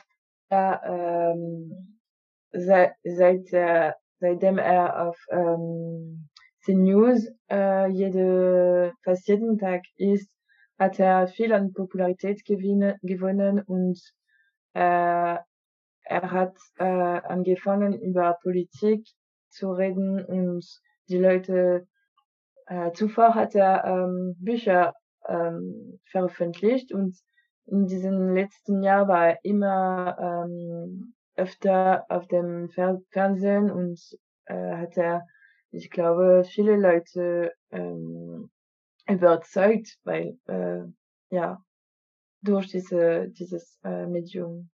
[0.49, 1.99] ja, ähm,
[2.51, 6.29] seit, seit, äh, seitdem er auf ähm,
[6.65, 10.29] CNews äh, jede, fast jeden Tag ist,
[10.79, 13.99] hat er viel an Popularität gewinne, gewonnen und
[14.73, 15.37] äh,
[16.07, 19.07] er hat äh, angefangen über Politik
[19.49, 20.65] zu reden und
[21.07, 21.87] die Leute
[22.67, 24.93] äh, zuvor hat er ähm, Bücher
[25.27, 27.15] ähm, veröffentlicht und
[27.67, 33.99] in diesen letzten Jahren war er immer ähm, öfter auf dem Fer Fernsehen und
[34.45, 35.25] äh, hat er
[35.75, 38.49] ich glaube, viele Leute ähm,
[39.07, 40.83] überzeugt, weil äh,
[41.29, 41.63] ja,
[42.41, 44.69] durch diese, dieses äh, Medium.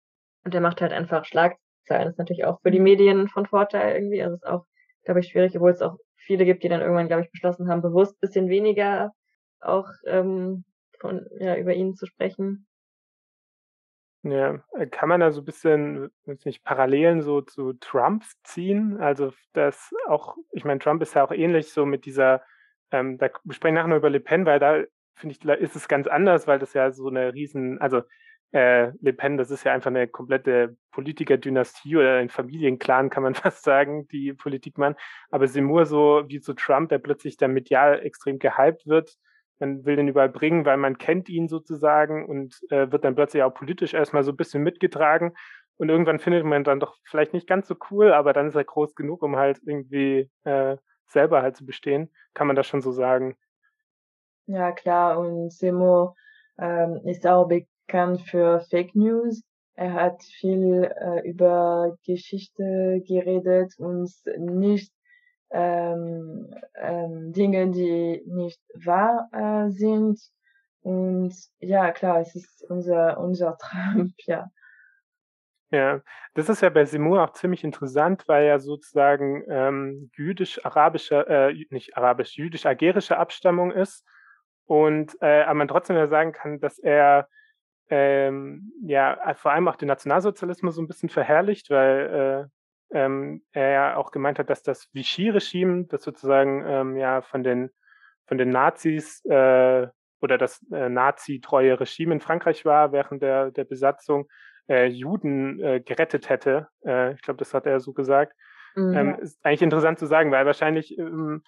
[0.44, 2.04] Und der macht halt einfach Schlagzeilen.
[2.04, 4.22] Das ist natürlich auch für die Medien von Vorteil irgendwie.
[4.22, 4.64] Also es ist auch,
[5.04, 7.82] glaube ich, schwierig, obwohl es auch viele gibt, die dann irgendwann, glaube ich, beschlossen haben,
[7.82, 9.12] bewusst ein bisschen weniger
[9.60, 10.64] auch ähm,
[11.00, 12.66] von, ja, über ihn zu sprechen.
[14.22, 16.10] Ja, äh, kann man da so ein bisschen,
[16.44, 18.98] nicht, Parallelen so zu Trump ziehen?
[19.00, 22.42] Also das auch, ich meine, Trump ist ja auch ähnlich so mit dieser,
[22.90, 24.82] ähm, da sprechen nachher noch über Le Pen, weil da
[25.14, 28.02] finde ich, ist es ganz anders, weil das ja so eine riesen, also
[28.52, 33.34] äh, Le Pen, das ist ja einfach eine komplette Politikerdynastie oder ein Familienclan, kann man
[33.34, 34.96] fast sagen, die Politik machen.
[35.30, 39.16] Aber Seymour so wie so Trump, der plötzlich dann medial extrem gehypt wird,
[39.60, 43.42] man will den überall bringen, weil man kennt ihn sozusagen und äh, wird dann plötzlich
[43.42, 45.34] auch politisch erstmal so ein bisschen mitgetragen.
[45.76, 48.64] Und irgendwann findet man dann doch vielleicht nicht ganz so cool, aber dann ist er
[48.64, 52.10] groß genug, um halt irgendwie äh, selber halt zu bestehen.
[52.34, 53.36] Kann man das schon so sagen?
[54.46, 55.18] Ja, klar.
[55.18, 56.16] Und Semo
[56.58, 59.42] ähm, ist auch bekannt für Fake News.
[59.74, 64.92] Er hat viel äh, über Geschichte geredet und nicht
[65.50, 70.20] ähm, ähm, Dinge, die nicht wahr äh, sind.
[70.82, 73.56] Und ja, klar, es ist unser, unser
[73.94, 74.50] Trump, ja.
[75.72, 76.00] Ja,
[76.34, 81.96] das ist ja bei Simur auch ziemlich interessant, weil er sozusagen ähm, jüdisch-arabischer, äh, nicht
[81.96, 84.04] arabisch, jüdisch-agerische Abstammung ist.
[84.64, 87.28] Und äh, aber man trotzdem ja sagen kann, dass er
[87.88, 92.59] ähm, ja vor allem auch den Nationalsozialismus so ein bisschen verherrlicht, weil äh,
[92.92, 97.70] ähm, er ja auch gemeint hat, dass das Vichy-Regime, das sozusagen ähm, ja von den
[98.26, 99.88] von den Nazis äh,
[100.20, 104.28] oder das äh, nazi-treue Regime in Frankreich war während der der Besatzung,
[104.68, 106.68] äh, Juden äh, gerettet hätte.
[106.84, 108.34] Äh, ich glaube, das hat er so gesagt.
[108.76, 108.94] Mhm.
[108.94, 111.42] Ähm, ist eigentlich interessant zu sagen, weil wahrscheinlich ähm,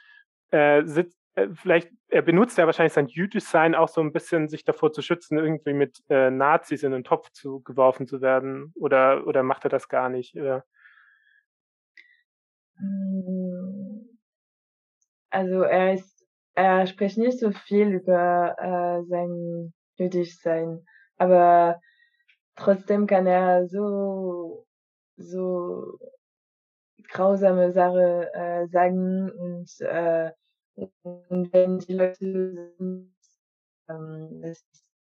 [0.51, 4.65] äh, sitzt äh, vielleicht, er benutzt ja wahrscheinlich sein Jüdischsein auch so ein bisschen, sich
[4.65, 8.73] davor zu schützen, irgendwie mit äh, Nazis in den Topf zu, geworfen zu werden.
[8.75, 10.37] Oder, oder macht er das gar nicht?
[10.37, 10.65] Oder?
[12.83, 14.19] Hm.
[15.31, 20.85] Also er ist, er spricht nicht so viel über äh, sein Jüdischsein,
[21.17, 21.81] aber
[22.57, 24.67] trotzdem kann er so
[25.17, 25.99] so
[27.09, 30.33] grausame Sache äh, sagen und, äh,
[30.75, 33.15] und wenn die Leute sind,
[33.89, 34.65] ähm, das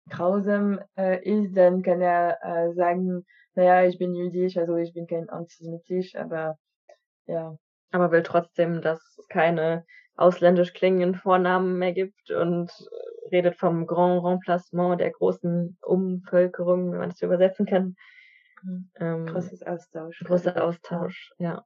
[0.09, 5.07] grausam äh, ist, dann kann er äh, sagen, naja, ich bin jüdisch, also ich bin
[5.07, 6.57] kein antisemitisch, aber
[7.29, 7.57] ja.
[7.91, 9.87] Aber will trotzdem, dass es keine
[10.17, 12.71] ausländisch klingenden Vornamen mehr gibt und
[13.31, 17.97] redet vom Grand Remplacement der großen Umvölkerung, wenn man das übersetzen kann.
[18.62, 18.91] Mhm.
[18.99, 20.21] Ähm, Großes Austausch.
[20.25, 21.64] Großer Austausch, ja.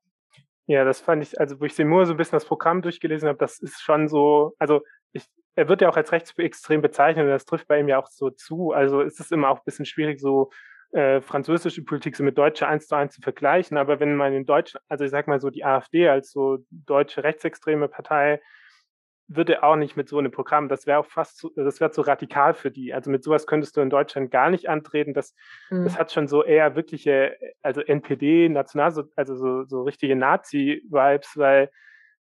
[0.66, 3.38] Ja, das fand ich, also wo ich Seymour so ein bisschen das Programm durchgelesen habe,
[3.38, 5.24] das ist schon so, also ich,
[5.56, 8.30] er wird ja auch als rechtsextrem bezeichnet und das trifft bei ihm ja auch so
[8.30, 8.72] zu.
[8.72, 10.50] Also ist es immer auch ein bisschen schwierig, so
[10.92, 13.76] äh, französische Politik so mit deutscher eins zu eins zu vergleichen.
[13.76, 17.24] Aber wenn man in Deutschland, also ich sag mal so die AfD als so deutsche
[17.24, 18.40] rechtsextreme Partei,
[19.28, 22.02] würde auch nicht mit so einem Programm, das wäre auch fast, zu, das wäre zu
[22.02, 22.92] radikal für die.
[22.92, 25.14] Also mit sowas könntest du in Deutschland gar nicht antreten.
[25.14, 25.34] Das,
[25.70, 25.84] mhm.
[25.84, 31.70] das hat schon so eher wirkliche, also NPD, National, also so, so richtige Nazi-Vibes, weil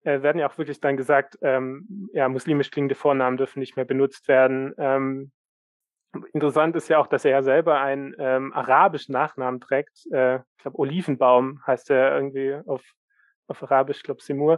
[0.04, 3.86] äh, werden ja auch wirklich dann gesagt, ähm, ja, muslimisch klingende Vornamen dürfen nicht mehr
[3.86, 4.74] benutzt werden.
[4.78, 5.32] Ähm,
[6.34, 10.08] Interessant ist ja auch, dass er ja selber einen ähm, arabischen Nachnamen trägt.
[10.12, 12.82] Äh, ich glaube, Olivenbaum heißt er irgendwie auf,
[13.48, 14.58] auf Arabisch, ich glaube Simur.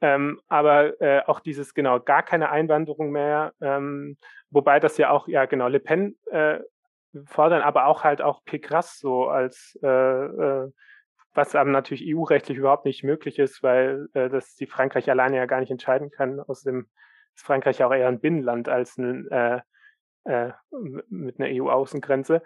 [0.00, 3.52] Ähm, aber äh, auch dieses, genau, gar keine Einwanderung mehr.
[3.60, 4.16] Ähm,
[4.50, 6.58] wobei das ja auch, ja genau, Le Pen äh,
[7.26, 10.72] fordern, aber auch halt auch Pegras so als, äh, äh,
[11.34, 15.46] was aber natürlich EU-rechtlich überhaupt nicht möglich ist, weil äh, das die Frankreich alleine ja
[15.46, 16.40] gar nicht entscheiden kann.
[16.40, 16.88] Außerdem
[17.36, 19.60] ist Frankreich auch eher ein Binnenland als ein äh,
[20.24, 20.50] äh,
[21.08, 22.42] mit einer EU-Außengrenze.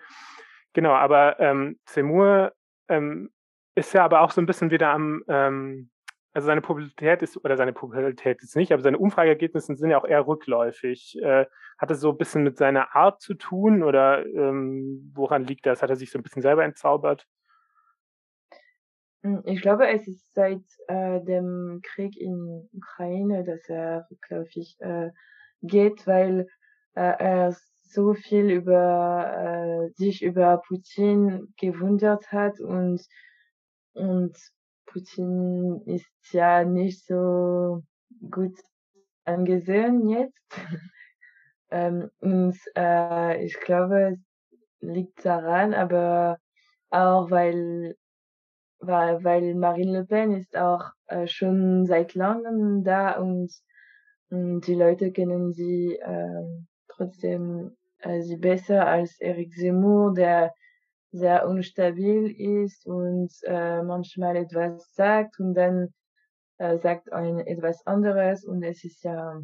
[0.73, 2.53] Genau, aber ähm, Zemur
[2.89, 3.31] ähm,
[3.75, 5.91] ist ja aber auch so ein bisschen wieder am, ähm,
[6.33, 10.05] also seine Popularität ist, oder seine Popularität ist nicht, aber seine Umfrageergebnisse sind ja auch
[10.05, 11.19] eher rückläufig.
[11.23, 11.47] Äh,
[11.79, 15.83] hat es so ein bisschen mit seiner Art zu tun oder ähm, woran liegt das?
[15.83, 17.27] Hat er sich so ein bisschen selber entzaubert?
[19.23, 25.11] Hm, ich glaube, es ist seit äh, dem Krieg in Ukraine, dass er rückläufig äh,
[25.63, 26.49] geht, weil
[26.97, 33.01] äh, er so viel über äh, sich über Putin gewundert hat und
[33.95, 34.37] und
[34.87, 37.83] Putin ist ja nicht so
[38.31, 38.59] gut
[39.25, 40.51] angesehen jetzt.
[41.71, 44.19] ähm, und äh, ich glaube, es
[44.81, 46.39] liegt daran, aber
[46.91, 47.97] auch weil
[48.79, 53.53] weil, weil Marine Le Pen ist auch äh, schon seit langem da und,
[54.31, 56.61] und die Leute kennen sie äh,
[56.97, 60.55] trotzdem äh, sie besser als Eric Zemmour, der
[61.13, 65.95] sehr unstabil ist und äh, manchmal etwas sagt und dann
[66.59, 69.41] äh, sagt ein etwas anderes und es ist ja,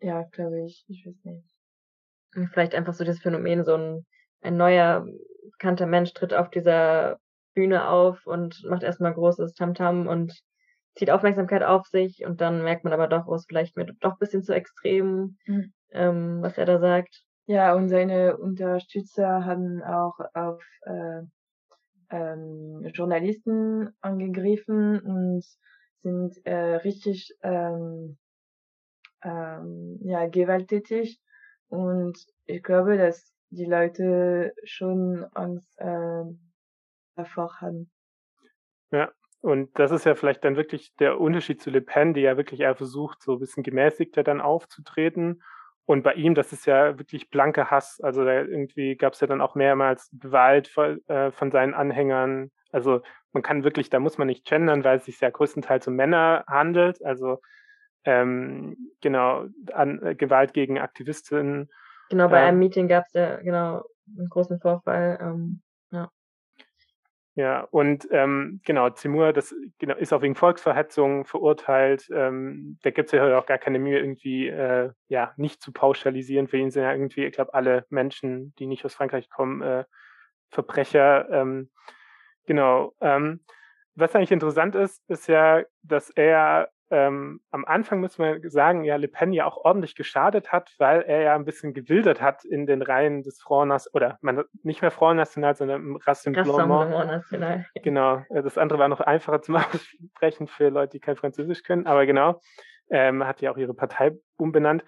[0.00, 2.50] ja, glaube ich, ich weiß nicht.
[2.52, 4.06] Vielleicht einfach so das Phänomen, so ein,
[4.40, 5.06] ein neuer,
[5.52, 7.18] bekannter Mensch tritt auf dieser
[7.54, 10.40] Bühne auf und macht erstmal großes Tamtam -Tam und
[10.94, 14.12] zieht Aufmerksamkeit auf sich und dann merkt man aber doch, oh, ist vielleicht mir doch
[14.12, 15.72] ein bisschen zu extrem, mhm.
[15.92, 17.24] Ähm, was er da sagt.
[17.46, 21.22] Ja, und seine Unterstützer haben auch auf äh,
[22.10, 25.44] ähm, Journalisten angegriffen und
[26.02, 28.18] sind äh, richtig ähm,
[29.24, 31.20] ähm, ja, gewalttätig.
[31.68, 36.24] Und ich glaube, dass die Leute schon Angst äh,
[37.16, 37.90] davor haben.
[38.92, 42.36] Ja, und das ist ja vielleicht dann wirklich der Unterschied zu Le Pen, die ja
[42.36, 45.42] wirklich eher versucht, so ein bisschen gemäßigter dann aufzutreten.
[45.86, 48.00] Und bei ihm, das ist ja wirklich blanke Hass.
[48.00, 52.50] Also da irgendwie gab es ja dann auch mehrmals Gewalt von, äh, von seinen Anhängern.
[52.70, 53.00] Also
[53.32, 56.44] man kann wirklich, da muss man nicht gendern, weil es sich ja größtenteils um Männer
[56.46, 57.04] handelt.
[57.04, 57.40] Also
[58.04, 61.68] ähm, genau, an, äh, Gewalt gegen Aktivistinnen.
[62.08, 63.84] Genau, bei ähm, einem Meeting gab es ja genau
[64.16, 65.18] einen großen Vorfall.
[65.20, 65.60] Ähm,
[67.40, 67.62] ja.
[67.70, 72.06] Und ähm, genau, Zimur, das genau, ist auch wegen Volksverhetzung verurteilt.
[72.12, 76.48] Ähm, da gibt es ja auch gar keine Mühe, irgendwie äh, ja, nicht zu pauschalisieren.
[76.48, 79.84] Für ihn sind ja irgendwie, ich glaube, alle Menschen, die nicht aus Frankreich kommen, äh,
[80.50, 81.30] Verbrecher.
[81.30, 81.70] Ähm,
[82.44, 82.92] genau.
[83.00, 83.40] Ähm,
[83.94, 88.96] was eigentlich interessant ist, ist ja, dass er ähm, am Anfang muss man sagen, ja,
[88.96, 92.66] Le Pen ja auch ordentlich geschadet hat, weil er ja ein bisschen gewildert hat in
[92.66, 96.90] den Reihen des Front National, oder man, nicht mehr Front National, sondern im Rassemblement.
[97.06, 97.66] National.
[97.82, 101.86] Genau, äh, das andere war noch einfacher zum Aussprechen für Leute, die kein Französisch können,
[101.86, 102.40] aber genau,
[102.90, 104.84] ähm, hat ja auch ihre Partei umbenannt.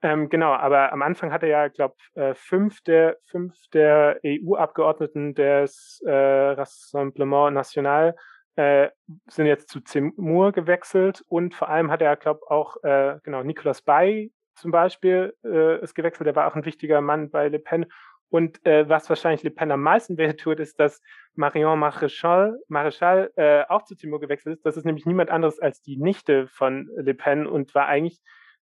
[0.00, 5.34] Ähm, genau, aber am Anfang hat er ja, glaube äh, fünf der fünf der EU-Abgeordneten
[5.34, 8.14] des äh, Rassemblement National
[8.58, 8.90] äh,
[9.28, 13.82] sind jetzt zu Zemmour gewechselt und vor allem hat er, glaube auch, äh, genau, Nicolas
[13.82, 17.86] Bay zum Beispiel äh, ist gewechselt, der war auch ein wichtiger Mann bei Le Pen.
[18.30, 21.00] Und äh, was wahrscheinlich Le Pen am meisten weh tut, ist, dass
[21.36, 24.66] Marion Maréchal, Maréchal äh, auch zu Zemmour gewechselt ist.
[24.66, 28.20] Das ist nämlich niemand anderes als die Nichte von Le Pen und war eigentlich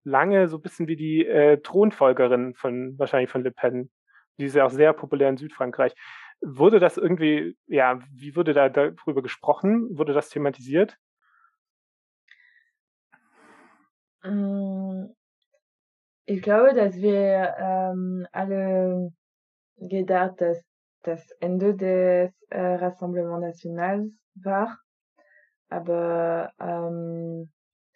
[0.02, 3.90] lange so ein bisschen wie die äh, Thronfolgerin von wahrscheinlich von Le Pen.
[4.38, 5.94] Die ist ja auch sehr populär in Südfrankreich.
[6.46, 9.96] Wurde das irgendwie, ja, wie wurde da darüber gesprochen?
[9.96, 10.98] Wurde das thematisiert?
[14.22, 15.06] Mm,
[16.26, 19.10] ich glaube, dass wir ähm, alle
[19.76, 20.62] gedacht, dass
[21.02, 24.78] das Ende des äh, Rassemblement Nationals war.
[25.68, 27.50] Aber ähm,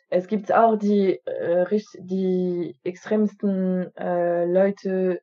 [0.09, 5.21] es gibt auch die, äh, die extremsten äh, Leute,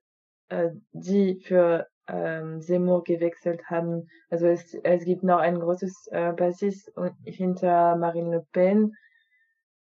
[0.50, 4.10] äh, die für ähm, Seymour gewechselt haben.
[4.30, 6.92] Also es, es gibt noch ein großes äh, Basis
[7.24, 8.94] hinter Marine Le Pen.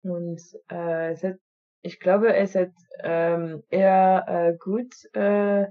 [0.02, 1.36] Und äh, es hat,
[1.82, 5.66] ich glaube, es hat ähm, eher äh, gut, äh,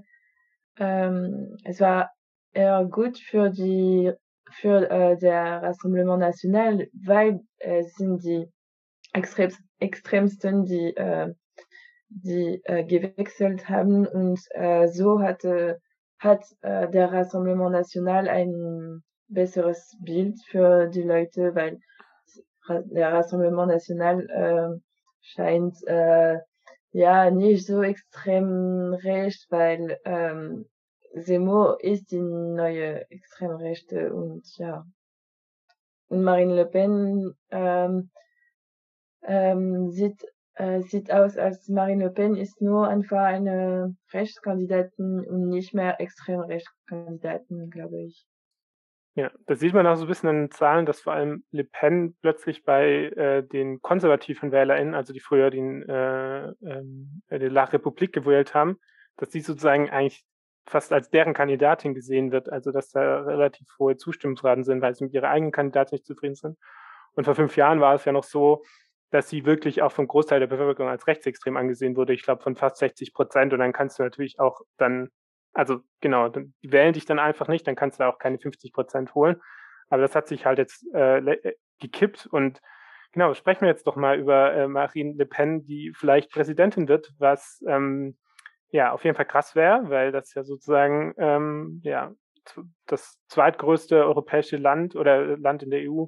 [0.78, 2.10] ähm, es war
[2.52, 4.12] eher gut für die
[4.52, 8.48] für äh, der Rassemblement National, weil es sind die
[9.12, 11.32] extrem, extremsten, die äh,
[12.10, 15.80] die äh, gewechselt haben und äh, so hatte
[16.20, 21.80] hat äh, der Rassemblement National ein besseres Bild für die Leute, weil
[22.68, 24.80] der Rassemblement National äh,
[25.22, 26.38] scheint äh,
[26.92, 30.66] ja nicht so extrem recht, weil ähm,
[31.18, 34.86] Zemmour ist die neue Extremrechte und ja.
[36.08, 38.10] Und Marine Le Pen ähm,
[39.22, 45.48] ähm, sieht äh, sieht aus, als Marine Le Pen ist nur einfach eine Rechtskandidatin und
[45.48, 48.26] nicht mehr extrem Rechtskandidatin, glaube ich.
[49.14, 51.64] Ja, das sieht man auch so ein bisschen an den Zahlen, dass vor allem Le
[51.64, 57.64] Pen plötzlich bei äh, den konservativen WählerInnen, also die früher den, äh, äh, die La
[57.64, 58.78] Republik gewählt haben,
[59.16, 60.24] dass die sozusagen eigentlich
[60.66, 65.04] fast als deren Kandidatin gesehen wird, also dass da relativ hohe Zustimmungsraten sind, weil sie
[65.04, 66.56] mit ihrer eigenen Kandidatin nicht zufrieden sind.
[67.14, 68.62] Und vor fünf Jahren war es ja noch so,
[69.10, 72.12] dass sie wirklich auch vom Großteil der Bevölkerung als rechtsextrem angesehen wurde.
[72.12, 73.52] Ich glaube von fast 60 Prozent.
[73.52, 75.10] Und dann kannst du natürlich auch dann,
[75.52, 79.14] also genau, die wählen dich dann einfach nicht, dann kannst du auch keine 50 Prozent
[79.14, 79.40] holen.
[79.88, 82.60] Aber das hat sich halt jetzt äh, äh, gekippt und
[83.12, 87.12] genau, sprechen wir jetzt doch mal über äh, Marine Le Pen, die vielleicht Präsidentin wird,
[87.18, 88.16] was ähm,
[88.70, 92.12] ja auf jeden Fall krass wäre, weil das ja sozusagen ähm, ja
[92.86, 96.06] das zweitgrößte europäische Land oder Land in der EU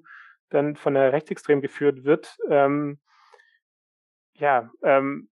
[0.52, 2.36] dann von der Rechtsextrem geführt wird.
[2.48, 2.98] Ähm,
[4.34, 5.28] ja, ähm,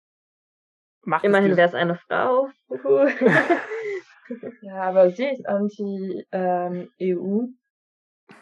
[1.02, 2.48] macht Immerhin wäre es eine Frau.
[4.62, 6.24] ja, aber sie ist anti-EU.
[6.32, 7.58] Ähm,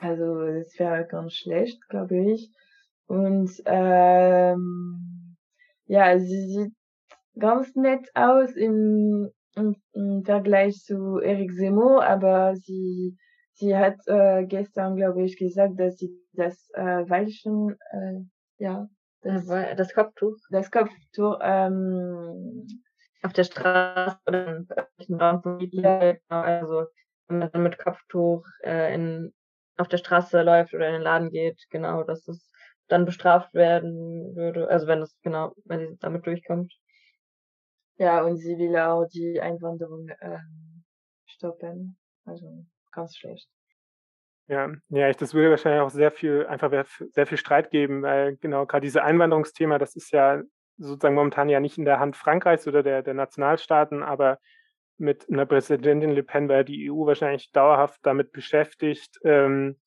[0.00, 2.50] also das wäre ganz schlecht, glaube ich.
[3.06, 5.36] Und ähm,
[5.86, 6.74] ja, sie sieht
[7.38, 13.16] ganz nett aus im, im, im Vergleich zu Eric Semo, aber sie,
[13.56, 18.20] sie hat äh, gestern, glaube ich, gesagt, dass sie das äh, Weilchen, äh,
[18.58, 18.88] ja,
[19.22, 22.66] das, das Kopftuch, das Kopftuch ähm,
[23.22, 26.16] auf der Straße oder im öffentlichen Raum ja.
[26.28, 26.86] also
[27.26, 29.34] wenn man dann mit Kopftuch äh, in,
[29.78, 32.52] auf der Straße läuft oder in den Laden geht, genau, dass es
[32.88, 36.72] dann bestraft werden würde, also wenn es genau, wenn sie damit durchkommt.
[37.98, 40.84] Ja, und sie will auch die Einwanderung ähm,
[41.24, 41.98] stoppen.
[42.26, 42.64] Also
[42.96, 43.48] ganz schlecht.
[44.48, 46.70] Ja, ja, das würde wahrscheinlich auch sehr viel, einfach
[47.10, 50.42] sehr viel Streit geben, weil genau gerade dieses Einwanderungsthema, das ist ja
[50.78, 54.38] sozusagen momentan ja nicht in der Hand Frankreichs oder der, der Nationalstaaten, aber
[54.98, 59.78] mit einer Präsidentin Le Pen wäre die EU wahrscheinlich dauerhaft damit beschäftigt, ähm,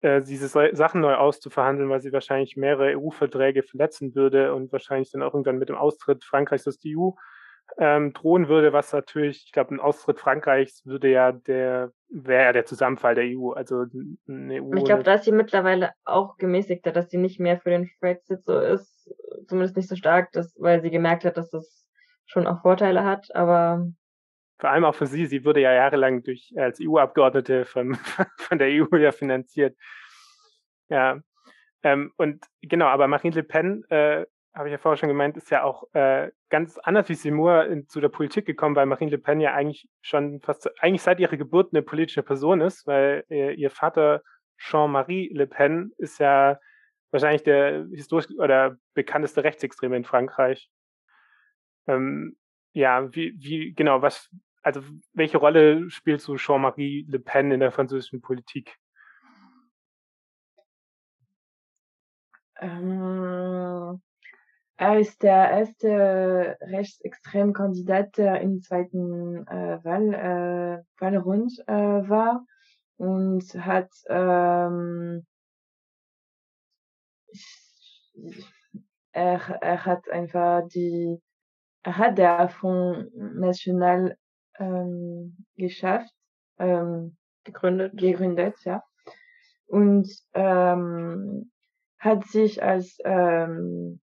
[0.00, 5.22] äh, diese Sachen neu auszuverhandeln, weil sie wahrscheinlich mehrere EU-Verträge verletzen würde und wahrscheinlich dann
[5.22, 7.10] auch irgendwann mit dem Austritt Frankreichs aus der EU
[7.78, 12.52] ähm, drohen würde, was natürlich, ich glaube, ein Austritt Frankreichs würde ja der, wäre ja
[12.52, 13.52] der Zusammenfall der EU.
[13.52, 13.84] Also
[14.28, 14.74] eine EU.
[14.74, 18.44] Ich glaube, da ist sie mittlerweile auch gemäßigter, dass sie nicht mehr für den Brexit
[18.44, 19.12] so ist,
[19.46, 21.88] zumindest nicht so stark, dass, weil sie gemerkt hat, dass das
[22.26, 23.86] schon auch Vorteile hat, aber
[24.60, 27.94] vor allem auch für sie, sie wurde ja jahrelang durch als EU-Abgeordnete von,
[28.36, 29.76] von der EU ja finanziert.
[30.90, 31.20] Ja.
[31.82, 35.50] Ähm, und genau, aber Marine Le Pen, äh, habe ich ja vorher schon gemeint, ist
[35.50, 39.40] ja auch äh, ganz anders wie in, zu der Politik gekommen, weil Marine Le Pen
[39.40, 43.70] ja eigentlich schon fast, eigentlich seit ihrer Geburt eine politische Person ist, weil äh, ihr
[43.70, 44.22] Vater
[44.58, 46.58] Jean-Marie Le Pen ist ja
[47.12, 50.68] wahrscheinlich der historisch oder bekannteste Rechtsextreme in Frankreich.
[51.86, 52.36] Ähm,
[52.72, 54.30] ja, wie, wie, genau, was,
[54.62, 54.82] also
[55.12, 58.76] welche Rolle spielt so Jean-Marie Le Pen in der französischen Politik?
[62.60, 64.00] Ähm,
[64.80, 72.46] er ist der erste Rechtsextremkandidat, der im zweiten äh, Wahl, äh, Wahlrund äh, war
[72.96, 75.26] und hat ähm,
[79.12, 81.20] er, er hat einfach die
[81.82, 84.16] er hat der Fonds National
[84.58, 86.12] ähm, geschafft,
[86.58, 88.82] ähm, gegründet, gegründet, ja.
[89.66, 91.50] Und ähm,
[91.98, 94.00] hat sich als ähm,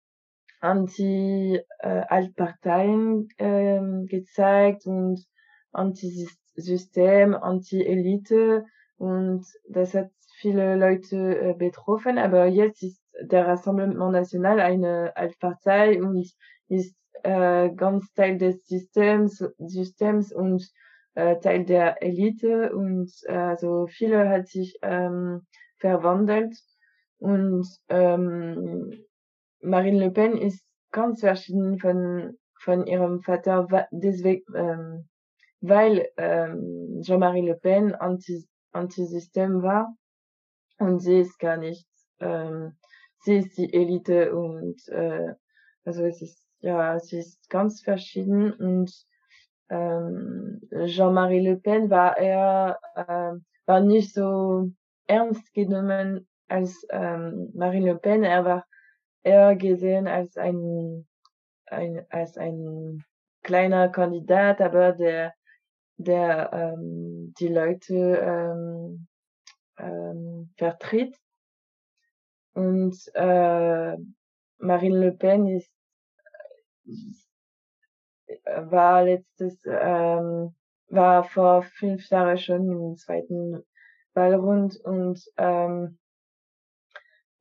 [0.65, 5.23] Anti-Altparteien äh, ähm, gezeigt und
[5.73, 8.65] Anti-System, Anti-Elite
[8.97, 16.03] und das hat viele Leute äh, betroffen, aber jetzt ist der Rassemblement National eine Altpartei
[16.03, 16.27] und
[16.69, 20.67] ist äh, ganz Teil des Systems, Systems und
[21.15, 25.47] äh, Teil der Elite und äh, also viele hat sich ähm,
[25.79, 26.57] verwandelt
[27.19, 29.05] und ähm,
[29.65, 35.09] Marine Le Pen ist ganz verschieden von von ihrem Vater deswegen ähm,
[35.61, 39.95] weil ähm, Jean-Marie Le Pen anti Antisystem war
[40.79, 41.87] und sie ist gar nicht
[42.21, 42.77] ähm,
[43.21, 45.35] sie ist die Elite und äh,
[45.85, 48.91] also es ist ja, sie ist ganz verschieden und
[49.69, 54.71] ähm, Jean-Marie Le Pen war eher äh, war nicht so
[55.07, 58.25] ernst genommen als ähm, Marine Le Pen.
[58.25, 58.65] Er war
[59.25, 61.07] eher gesehen als ein,
[61.66, 63.05] ein als ein
[63.43, 65.35] kleiner Kandidat, aber der
[65.97, 69.07] der ähm, die Leute ähm,
[69.79, 71.16] ähm, vertritt.
[72.53, 73.97] Und äh,
[74.59, 75.75] Marine Le Pen ist
[78.45, 80.55] war letztes, ähm,
[80.89, 83.64] war vor fünf Jahren schon im zweiten
[84.14, 85.99] Wahlrund und, ähm,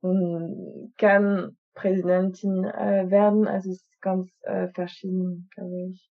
[0.00, 3.46] und kann Präsidentin äh, werden.
[3.46, 6.10] Also es ist ganz äh, verschieden, glaube ich.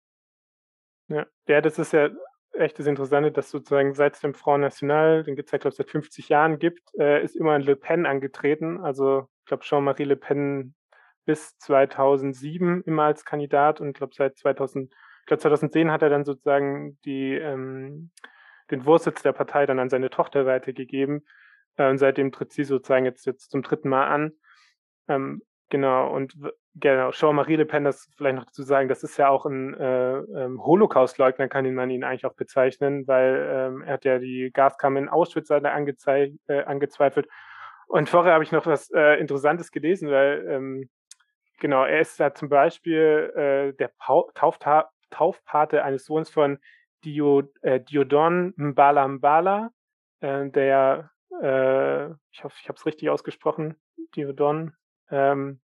[1.08, 1.26] Ja.
[1.46, 2.10] ja, das ist ja
[2.52, 5.76] echt das Interessante, dass sozusagen seit dem Front National, den gibt es ja, glaube ich,
[5.76, 8.80] seit 50 Jahren gibt, äh, ist immer ein Le Pen angetreten.
[8.80, 10.74] Also ich glaube, Jean-Marie Le Pen
[11.24, 16.24] bis 2007 immer als Kandidat und glaube seit 2000, ich glaube 2010 hat er dann
[16.24, 18.10] sozusagen die, ähm,
[18.70, 21.24] den Vorsitz der Partei dann an seine Tochter weitergegeben
[21.76, 24.32] äh, und seitdem tritt sie sozusagen jetzt, jetzt zum dritten Mal an.
[25.08, 25.42] Ähm,
[25.72, 26.34] genau, und
[26.74, 30.18] genau, Jean-Marie Le Pen, das vielleicht noch dazu sagen, das ist ja auch ein äh,
[30.18, 35.00] ähm, Holocaust-Leugner, kann man ihn eigentlich auch bezeichnen, weil ähm, er hat ja die Gaskammer
[35.00, 37.26] in Auschwitz äh, angezweifelt.
[37.88, 40.90] Und vorher habe ich noch was äh, Interessantes gelesen, weil ähm,
[41.58, 43.90] genau, er ist da zum Beispiel äh, der
[44.34, 46.58] Taufta Taufpate eines Sohns von
[47.04, 49.70] Dio, äh, Diodon Mbala Mbala,
[50.20, 53.80] äh, der, ich hoffe, ich habe es richtig ausgesprochen,
[54.14, 54.74] Diodon,
[55.10, 55.60] ähm,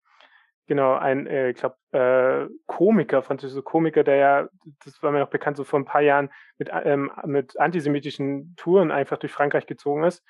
[0.68, 4.50] genau, ein, äh, ich glaube, äh, Komiker, französischer Komiker, der ja,
[4.84, 8.92] das war mir noch bekannt, so vor ein paar Jahren mit, ähm, mit antisemitischen Touren
[8.92, 10.24] einfach durch Frankreich gezogen ist.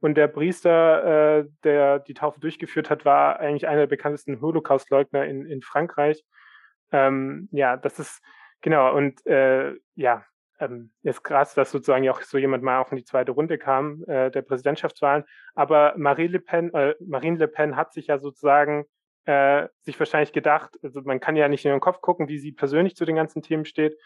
[0.00, 5.26] Und der Priester, äh, der die Taufe durchgeführt hat, war eigentlich einer der bekanntesten Holocaust-Leugner
[5.26, 6.24] in, in Frankreich.
[6.90, 8.22] Ähm, ja, das ist,
[8.62, 10.24] genau, und äh, ja,
[10.60, 14.04] ähm, ist krass, dass sozusagen auch so jemand mal auch in die zweite Runde kam,
[14.04, 15.24] äh, der Präsidentschaftswahlen.
[15.54, 18.84] Aber Marie Le Pen, äh, Marine Le Pen hat sich ja sozusagen
[19.24, 22.52] äh, sich wahrscheinlich gedacht, also man kann ja nicht in den Kopf gucken, wie sie
[22.52, 23.96] persönlich zu den ganzen Themen steht.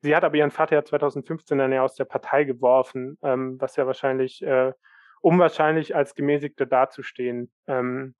[0.00, 3.76] Sie hat aber ihren Vater ja 2015 dann ja aus der Partei geworfen, ähm, was
[3.76, 4.72] ja wahrscheinlich äh,
[5.20, 7.50] unwahrscheinlich als Gemäßigte dazustehen.
[7.66, 8.14] Ähm,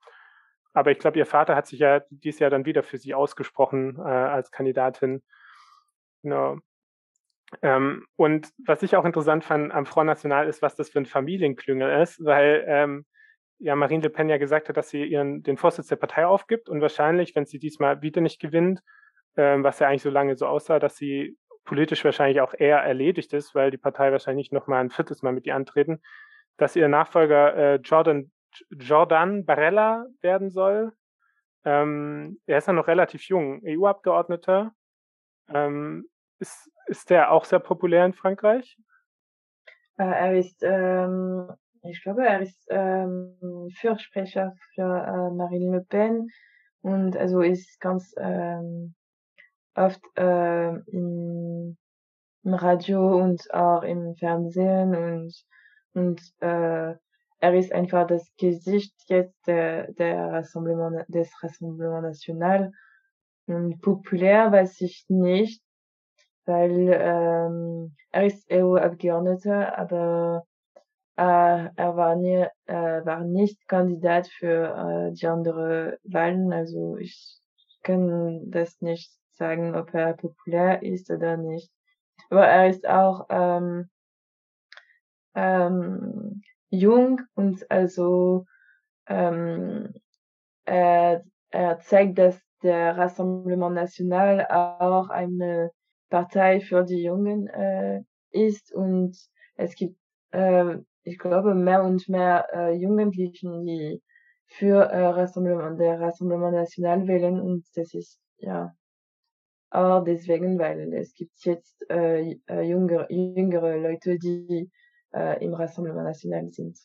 [0.72, 3.96] aber ich glaube, ihr Vater hat sich ja dieses Jahr dann wieder für sie ausgesprochen
[3.98, 5.22] äh, als Kandidatin.
[6.22, 6.58] Genau.
[7.62, 11.06] Ähm, und was ich auch interessant fand am Front National ist, was das für ein
[11.06, 13.06] Familienklüngel ist, weil ähm,
[13.58, 16.68] ja Marine Le Pen ja gesagt hat, dass sie ihren den Vorsitz der Partei aufgibt
[16.68, 18.82] und wahrscheinlich, wenn sie diesmal wieder nicht gewinnt,
[19.36, 23.32] ähm, was ja eigentlich so lange so aussah, dass sie politisch wahrscheinlich auch eher erledigt
[23.32, 26.02] ist, weil die Partei wahrscheinlich noch mal ein viertes Mal mit ihr antreten,
[26.56, 28.30] dass ihr Nachfolger äh, Jordan
[28.70, 30.92] Jordan Barella werden soll.
[31.64, 34.72] Ähm, er ist ja noch relativ jung, EU-Abgeordneter.
[35.48, 38.76] Ähm, ist, ist der auch sehr populär in Frankreich?
[39.98, 41.50] Äh, er ist, ähm,
[41.82, 46.28] ich glaube, er ist ähm, Fürsprecher für äh, Marine Le Pen
[46.82, 48.94] und also ist ganz ähm,
[49.74, 51.76] oft äh, im,
[52.44, 55.34] im Radio und auch im Fernsehen und
[55.94, 56.94] und äh,
[57.40, 62.72] er ist einfach das Gesicht jetzt der, der Rassemblement, des Rassemblement National
[63.46, 65.62] und populär weiß ich nicht,
[66.48, 70.44] weil ähm, er ist EU-Abgeordneter, aber
[71.16, 76.52] äh, er war, nie, äh, war nicht Kandidat für äh, die andere Wahlen.
[76.52, 77.38] Also ich
[77.82, 81.70] kann das nicht sagen, ob er populär ist oder nicht.
[82.30, 83.90] Aber er ist auch ähm,
[85.34, 88.46] ähm, jung und also
[89.06, 89.94] ähm,
[90.64, 95.70] er, er zeigt, dass der Rassemblement National auch eine
[96.08, 99.16] Partei für die Jungen äh, ist und
[99.56, 99.96] es gibt,
[100.30, 104.02] äh, ich glaube, mehr und mehr äh, Jugendlichen, die
[104.46, 108.74] für äh, Rassemblement, der Rassemblement National wählen und das ist ja
[109.70, 114.70] auch deswegen, weil es gibt jetzt äh, äh jüngere, jüngere Leute, die
[115.12, 116.78] äh, im Rassemblement National sind.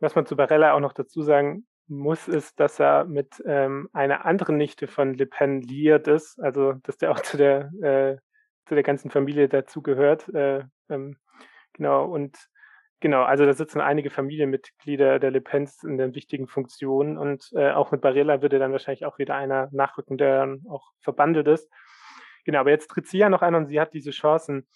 [0.00, 1.66] Was man zu Barella auch noch dazu sagen
[1.96, 6.74] muss, ist, dass er mit ähm, einer anderen Nichte von Le Pen liiert ist, also
[6.82, 8.16] dass der auch zu der, äh,
[8.66, 10.28] zu der ganzen Familie dazugehört.
[10.34, 11.16] Äh, ähm,
[11.72, 12.36] genau, und
[13.00, 17.72] genau, also da sitzen einige Familienmitglieder der Le Pens in den wichtigen Funktionen und äh,
[17.72, 21.70] auch mit Barella würde dann wahrscheinlich auch wieder einer nachrücken, der dann auch verbandelt ist.
[22.44, 24.66] Genau, aber jetzt tritt sie ja noch an und sie hat diese Chancen.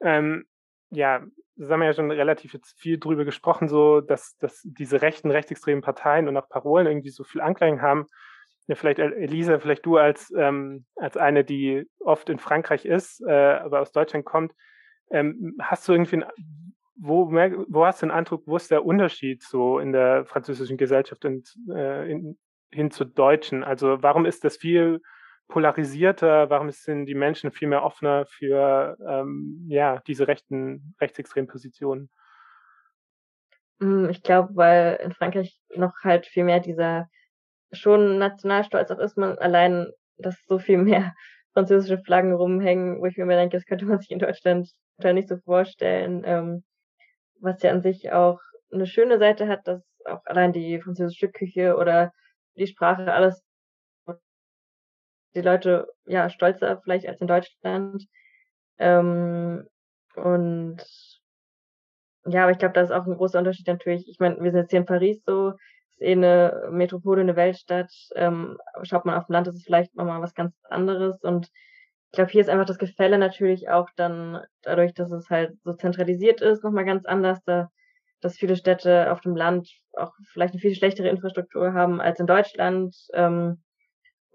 [0.00, 0.46] Ähm,
[0.94, 1.22] ja,
[1.56, 5.82] das haben wir ja schon relativ viel drüber gesprochen, so dass, dass diese rechten, rechtsextremen
[5.82, 8.06] Parteien und auch Parolen irgendwie so viel Anklang haben.
[8.66, 13.32] Ja, vielleicht Elisa, vielleicht du als, ähm, als eine, die oft in Frankreich ist, äh,
[13.32, 14.52] aber aus Deutschland kommt,
[15.10, 16.24] ähm, hast du irgendwie, ein,
[16.96, 21.24] wo, wo hast du den Eindruck, wo ist der Unterschied so in der französischen Gesellschaft
[21.24, 22.38] und äh, in,
[22.72, 23.64] hin zur deutschen?
[23.64, 25.00] Also warum ist das viel
[25.48, 26.50] polarisierter?
[26.50, 32.10] Warum sind die Menschen viel mehr offener für ähm, ja, diese rechten, rechtsextremen Positionen?
[33.80, 37.08] Hm, ich glaube, weil in Frankreich noch halt viel mehr dieser
[37.72, 41.14] schon Nationalstolz auch ist, man allein, dass so viel mehr
[41.52, 44.70] französische Flaggen rumhängen, wo ich mir immer denke, das könnte man sich in Deutschland
[45.02, 46.22] nicht so vorstellen.
[46.24, 46.64] Ähm,
[47.40, 48.40] was ja an sich auch
[48.72, 52.12] eine schöne Seite hat, dass auch allein die französische Küche oder
[52.56, 53.43] die Sprache alles
[55.34, 58.06] die Leute ja stolzer vielleicht als in Deutschland.
[58.78, 59.66] Ähm,
[60.16, 60.82] und
[62.26, 64.08] ja, aber ich glaube, das ist auch ein großer Unterschied natürlich.
[64.08, 65.50] Ich meine, wir sind jetzt hier in Paris so,
[65.90, 67.92] ist eh eine Metropole, eine Weltstadt.
[68.14, 71.22] Ähm, schaut man auf dem Land, ist es vielleicht nochmal was ganz anderes.
[71.22, 71.50] Und
[72.10, 75.74] ich glaube, hier ist einfach das Gefälle natürlich auch dann dadurch, dass es halt so
[75.74, 77.40] zentralisiert ist, nochmal ganz anders.
[77.44, 77.70] Da,
[78.20, 82.26] dass viele Städte auf dem Land auch vielleicht eine viel schlechtere Infrastruktur haben als in
[82.26, 82.96] Deutschland.
[83.12, 83.62] Ähm,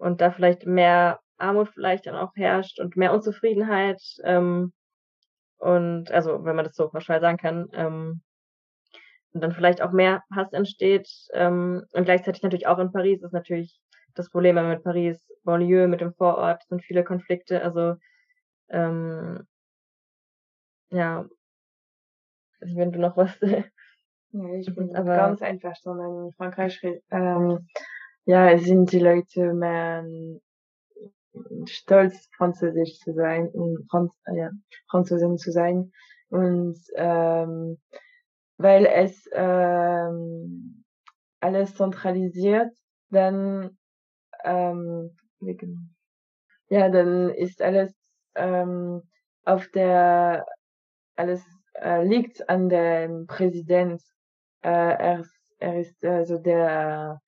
[0.00, 4.00] und da vielleicht mehr Armut vielleicht dann auch herrscht und mehr Unzufriedenheit.
[4.24, 4.72] Ähm,
[5.58, 8.22] und also, wenn man das so pauschal sagen kann, ähm,
[9.32, 11.08] und dann vielleicht auch mehr Hass entsteht.
[11.32, 13.78] Ähm, und gleichzeitig natürlich auch in Paris ist natürlich
[14.14, 17.62] das Problem mit Paris, Banlieue, mit dem Vorort, sind viele Konflikte.
[17.62, 17.94] Also
[18.70, 19.46] ähm,
[20.90, 21.26] ja,
[22.60, 23.38] wenn du noch was.
[24.32, 26.26] Nee, ich bin aber ganz einverstanden.
[26.26, 26.80] In Frankreich
[27.10, 27.68] ähm,
[28.24, 30.04] ja, sind die Leute mehr
[31.66, 34.50] stolz, Französisch zu sein und Franz ja,
[34.88, 35.92] Französin zu sein.
[36.28, 37.78] Und ähm,
[38.56, 40.84] weil es ähm,
[41.40, 42.72] alles zentralisiert,
[43.10, 43.78] dann
[44.44, 45.16] ähm,
[46.68, 47.94] ja, dann ist alles
[48.34, 49.02] ähm,
[49.44, 50.46] auf der
[51.16, 51.42] alles
[51.74, 54.02] äh, liegt an dem Präsident.
[54.62, 55.24] Äh, er,
[55.58, 57.20] er ist also der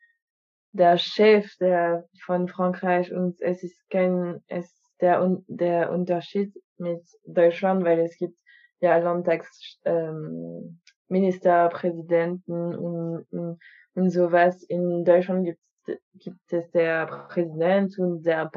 [0.73, 7.85] der Chef der von Frankreich und es ist kein es der der Unterschied mit Deutschland,
[7.85, 8.39] weil es gibt
[8.81, 13.61] ja Landtags ähm, Ministerpräsidenten und, und,
[13.95, 14.63] und sowas.
[14.65, 18.51] In Deutschland gibt, gibt es der Präsident und der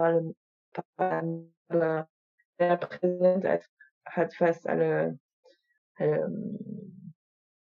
[0.97, 1.53] Parlament.
[2.57, 3.65] Der Präsident hat,
[4.05, 5.19] hat fast alle,
[5.97, 6.94] ähm,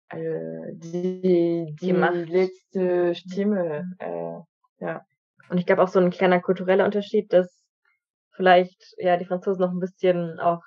[0.10, 3.92] alle die, die, die letzte Stimme.
[4.00, 4.40] Äh,
[4.80, 5.06] ja.
[5.50, 7.64] Und ich glaube auch so ein kleiner kultureller Unterschied, dass
[8.36, 10.62] vielleicht ja die Franzosen noch ein bisschen auch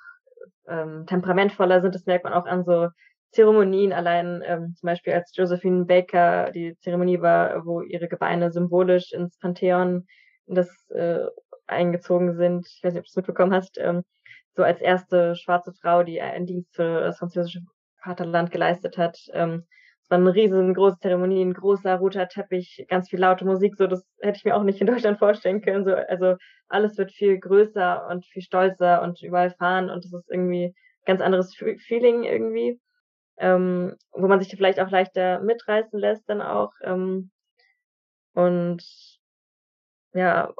[0.68, 1.94] ähm, temperamentvoller sind.
[1.94, 2.88] Das merkt man auch an so
[3.32, 9.12] Zeremonien, allein ähm, zum Beispiel als Josephine Baker die Zeremonie war, wo ihre Gebeine symbolisch
[9.12, 10.06] ins Pantheon
[10.46, 11.26] das äh,
[11.66, 12.66] eingezogen sind.
[12.66, 13.78] Ich weiß nicht, ob du es mitbekommen hast.
[13.78, 14.02] Ähm,
[14.56, 17.62] so als erste schwarze Frau, die einen Dienst für das französische
[18.02, 19.18] Vaterland geleistet hat.
[19.32, 19.64] Ähm,
[20.02, 23.76] es war eine riesengroße Zeremonie, ein großer roter Teppich, ganz viel laute Musik.
[23.76, 25.84] So, das hätte ich mir auch nicht in Deutschland vorstellen können.
[25.84, 26.36] So, also
[26.68, 30.74] alles wird viel größer und viel stolzer und überall fahren und es ist irgendwie
[31.04, 32.80] ganz anderes Feeling irgendwie
[33.40, 36.72] ähm, wo man sich vielleicht auch leichter mitreißen lässt dann auch.
[36.82, 37.30] Ähm,
[38.34, 38.84] und
[40.12, 40.52] ja,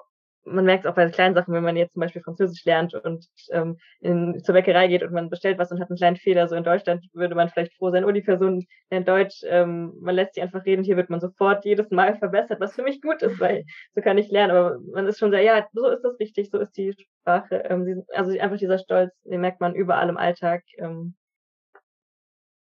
[0.51, 3.27] man merkt es auch bei kleinen Sachen, wenn man jetzt zum Beispiel Französisch lernt und
[3.51, 6.49] ähm, in, zur Bäckerei geht und man bestellt was und hat einen kleinen Fehler.
[6.49, 10.15] So in Deutschland würde man vielleicht froh sein, oh, die Person lernt Deutsch, ähm, man
[10.15, 10.85] lässt sie einfach reden.
[10.85, 14.19] Hier wird man sofort jedes Mal verbessert, was für mich gut ist, weil so kann
[14.19, 14.57] ich lernen.
[14.57, 17.57] Aber man ist schon sehr, ja, so ist das richtig, so ist die Sprache.
[17.69, 20.63] Ähm, also einfach dieser Stolz, den merkt man überall im Alltag.
[20.79, 21.15] Ähm,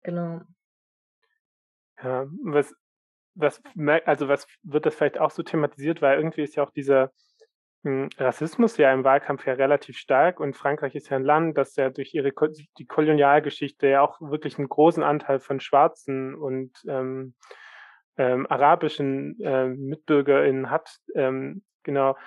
[0.04, 0.42] Genau.
[2.02, 2.74] Ja, was
[3.36, 3.62] was
[4.06, 7.12] also was wird das vielleicht auch so thematisiert, weil irgendwie ist ja auch dieser
[7.84, 11.90] Rassismus ja im Wahlkampf ja relativ stark und Frankreich ist ja ein Land, das ja
[11.90, 12.34] durch ihre
[12.78, 17.36] die Kolonialgeschichte ja auch wirklich einen großen Anteil von schwarzen und ähm,
[18.18, 20.98] ähm, arabischen äh, MitbürgerInnen hat.
[21.16, 22.18] Ähm, genau.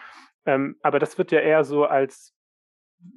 [0.46, 2.34] Ähm, aber das wird ja eher so als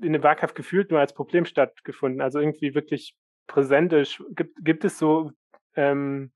[0.01, 2.21] in dem Wahlkampf gefühlt nur als Problem stattgefunden.
[2.21, 3.15] Also irgendwie wirklich
[3.47, 5.31] präsente, gibt, gibt es so
[5.75, 6.33] ähm,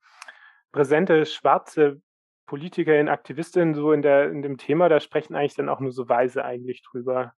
[0.71, 2.01] präsente schwarze
[2.49, 6.09] PolitikerInnen, Aktivistinnen so in, der, in dem Thema, da sprechen eigentlich dann auch nur so
[6.09, 7.33] weise eigentlich drüber.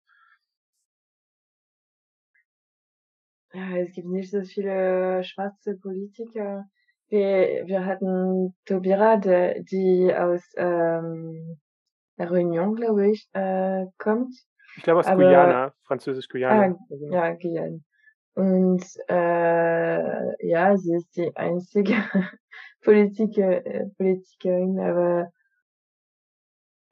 [3.53, 6.63] Ja, es gibt nicht so viele schwarze Politiker.
[7.09, 11.59] Wir, wir hatten Tobira, die aus ähm,
[12.17, 14.33] Réunion, glaube ich, äh, kommt.
[14.77, 16.73] Ich glaube aus Aber, Guyana, Französisch-Guyana.
[16.73, 17.79] Ah, ja, Guyana.
[18.35, 21.95] Und äh, ja, sie ist die einzige
[22.83, 25.31] Politiker, äh, Politikerin, aber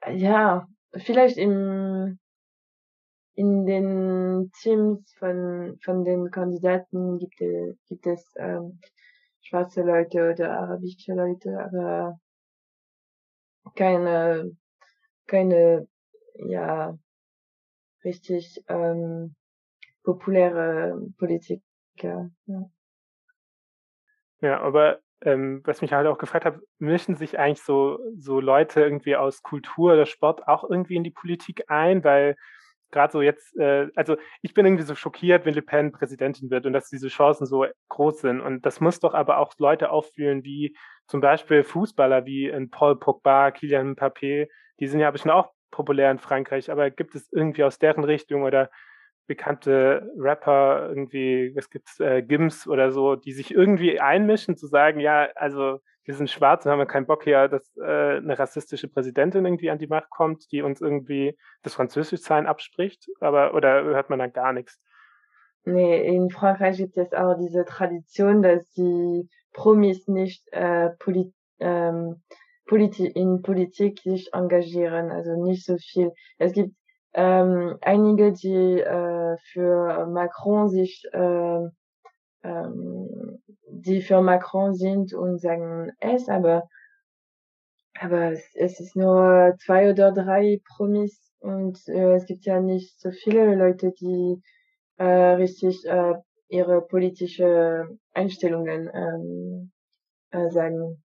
[0.08, 2.18] ja, vielleicht im
[3.34, 8.80] in den Teams von von den Kandidaten gibt es gibt es ähm,
[9.40, 12.20] schwarze Leute oder arabische Leute, aber
[13.74, 14.56] keine
[15.26, 15.88] keine
[16.34, 16.98] ja
[18.04, 19.34] richtig ähm,
[20.02, 22.30] populäre Politiker.
[22.46, 22.70] Ja,
[24.40, 28.80] ja aber ähm, was mich halt auch gefragt hat, mischen sich eigentlich so, so Leute
[28.80, 32.36] irgendwie aus Kultur oder Sport auch irgendwie in die Politik ein, weil
[32.90, 36.66] gerade so jetzt, äh, also ich bin irgendwie so schockiert, wenn Le Pen Präsidentin wird
[36.66, 38.40] und dass diese Chancen so groß sind.
[38.40, 42.98] Und das muss doch aber auch Leute auffühlen, wie zum Beispiel Fußballer wie ein Paul
[42.98, 44.48] Pogba, Kylian Mbappé,
[44.80, 48.42] die sind ja bestimmt auch populär in Frankreich, aber gibt es irgendwie aus deren Richtung
[48.42, 48.70] oder
[49.30, 54.98] bekannte Rapper, irgendwie, es gibt äh, Gims oder so, die sich irgendwie einmischen, zu sagen,
[54.98, 59.44] ja, also wir sind schwarz und haben keinen Bock hier, dass äh, eine rassistische Präsidentin
[59.44, 64.18] irgendwie an die Macht kommt, die uns irgendwie das Französischzahlen abspricht, aber oder hört man
[64.18, 64.80] dann gar nichts?
[65.62, 72.20] Nee, in Frankreich gibt es auch diese Tradition, dass die Promis nicht äh, polit ähm,
[72.66, 76.10] politi in Politik sich engagieren, also nicht so viel.
[76.38, 76.74] Es gibt
[77.14, 81.68] ähm, einige, die äh, für Macron sich, äh,
[82.44, 86.68] ähm, die für Macron sind und sagen es, aber
[88.00, 92.98] Aber es, es ist nur zwei oder drei Promis und äh, es gibt ja nicht
[93.00, 94.40] so viele Leute, die
[94.96, 96.14] äh, richtig äh,
[96.48, 99.72] ihre politische Einstellungen ähm,
[100.30, 101.02] äh, sagen.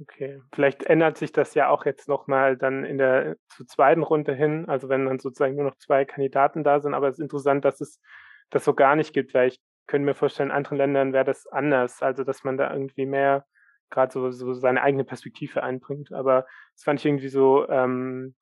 [0.00, 4.34] Okay, vielleicht ändert sich das ja auch jetzt nochmal dann in der zur zweiten Runde
[4.34, 7.64] hin, also wenn dann sozusagen nur noch zwei Kandidaten da sind, aber es ist interessant,
[7.66, 8.00] dass es
[8.48, 11.46] das so gar nicht gibt, weil ich könnte mir vorstellen, in anderen Ländern wäre das
[11.48, 13.44] anders, also dass man da irgendwie mehr
[13.90, 16.12] gerade so, so seine eigene Perspektive einbringt.
[16.12, 18.34] Aber das fand ich irgendwie so, ähm,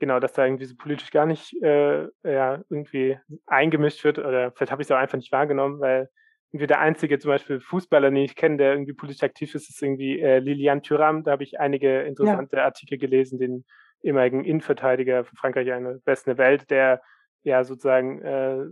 [0.00, 4.72] genau, dass da irgendwie so politisch gar nicht äh, ja, irgendwie eingemischt wird, oder vielleicht
[4.72, 6.10] habe ich es auch einfach nicht wahrgenommen, weil
[6.52, 9.82] irgendwie der einzige zum Beispiel Fußballer, den ich kenne, der irgendwie politisch aktiv ist, ist
[9.82, 11.22] irgendwie äh, Lilian Thuram.
[11.22, 12.64] Da habe ich einige interessante ja.
[12.64, 13.64] Artikel gelesen, den
[14.02, 17.02] ehemaligen Innenverteidiger von Frankreich, eine beste Welt, der
[17.42, 18.64] ja sozusagen äh,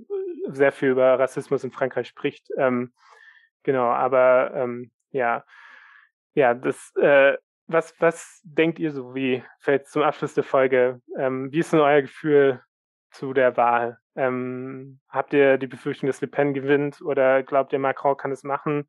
[0.49, 2.49] sehr viel über Rassismus in Frankreich spricht.
[2.57, 2.93] Ähm,
[3.63, 5.45] genau, aber ähm, ja,
[6.35, 11.53] ja, das, äh, was, was denkt ihr so, wie, vielleicht zum Abschluss der Folge, ähm,
[11.53, 12.61] wie ist denn euer Gefühl
[13.11, 13.99] zu der Wahl?
[14.19, 18.43] Ähm, habt ihr die Befürchtung, dass Le Pen gewinnt oder glaubt ihr, Macron kann es
[18.43, 18.89] machen?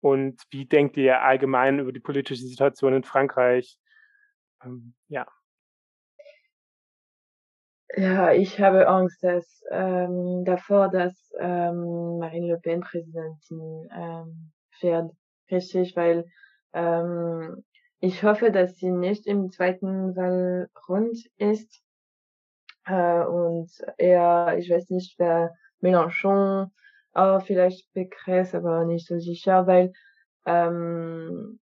[0.00, 3.76] Und wie denkt ihr allgemein über die politische Situation in Frankreich?
[4.64, 5.26] Ähm, ja.
[7.96, 13.88] Ja, ich habe Angst dass, ähm, davor, dass ähm, Marine Le Pen Präsidentin
[14.80, 15.10] wird.
[15.50, 16.26] Richtig, weil
[16.72, 17.64] ähm,
[17.98, 21.82] ich hoffe, dass sie nicht im zweiten Wahlrund ist.
[22.90, 26.70] Äh, und eher, ich weiß nicht, wer Mélenchon,
[27.12, 29.92] auch vielleicht Pécresse, aber nicht so sicher, weil
[30.44, 31.60] ähm,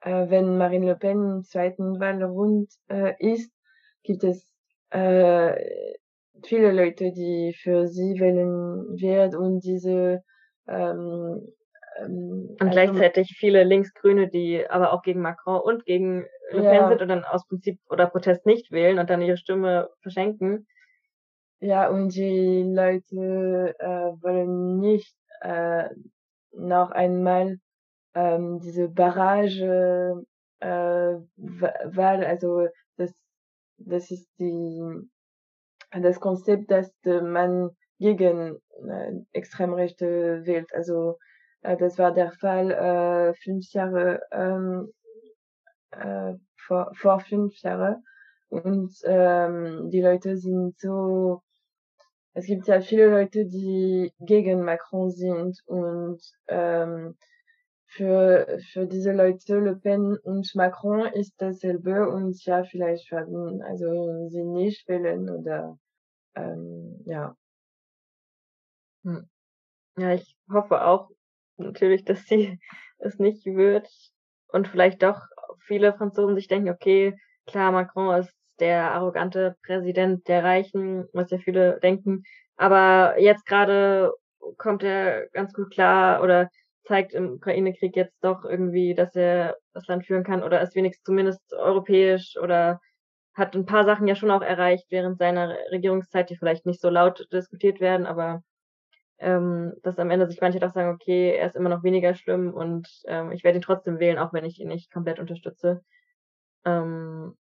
[0.00, 3.52] äh, wenn Marine Le Pen im zweiten Wahlrund äh, ist,
[4.02, 4.52] gibt es
[4.90, 5.52] äh,
[6.44, 10.22] viele Leute, die für sie wählen wird und diese
[10.66, 11.52] ähm,
[11.98, 16.74] ähm, und also, gleichzeitig viele Linksgrüne, die aber auch gegen Macron und gegen Le Pen
[16.74, 16.88] ja.
[16.88, 20.66] sind und dann aus Prinzip oder Protest nicht wählen und dann ihre Stimme verschenken.
[21.60, 25.88] Ja, und die Leute äh, wollen nicht äh,
[26.52, 27.58] noch einmal
[28.14, 30.22] ähm, diese Barrage
[30.60, 33.12] äh, Wahl, also das,
[33.78, 34.82] das ist die
[35.92, 40.74] das Konzept, dass man gegen äh, Extremrechte wählt.
[40.74, 41.25] Also äh,
[41.74, 44.92] das war der Fall äh, fünf Jahre ähm,
[45.90, 46.34] äh,
[46.66, 48.04] vor, vor fünf Jahren.
[48.48, 51.42] Und ähm, die Leute sind so,
[52.34, 57.16] es gibt ja viele Leute, die gegen Macron sind und ähm,
[57.88, 64.28] für, für diese Leute Le Pen und Macron ist dasselbe und ja, vielleicht werden also
[64.28, 65.78] sie nicht wählen oder
[66.34, 67.36] ähm, ja.
[69.04, 69.28] Hm.
[69.98, 71.10] Ja, ich hoffe auch,
[71.58, 72.58] natürlich, dass sie
[72.98, 73.88] es nicht wird.
[74.48, 75.20] Und vielleicht doch
[75.66, 81.38] viele Franzosen sich denken, okay, klar, Macron ist der arrogante Präsident der Reichen, was ja
[81.38, 82.22] viele denken.
[82.56, 84.12] Aber jetzt gerade
[84.56, 86.48] kommt er ganz gut klar oder
[86.84, 91.04] zeigt im Ukraine-Krieg jetzt doch irgendwie, dass er das Land führen kann oder ist wenigstens
[91.04, 92.80] zumindest europäisch oder
[93.34, 96.88] hat ein paar Sachen ja schon auch erreicht während seiner Regierungszeit, die vielleicht nicht so
[96.88, 98.42] laut diskutiert werden, aber
[99.18, 102.52] ähm, dass am Ende sich manche doch sagen, okay, er ist immer noch weniger schlimm
[102.52, 105.82] und ähm, ich werde ihn trotzdem wählen, auch wenn ich ihn nicht komplett unterstütze.
[106.64, 107.36] Ähm,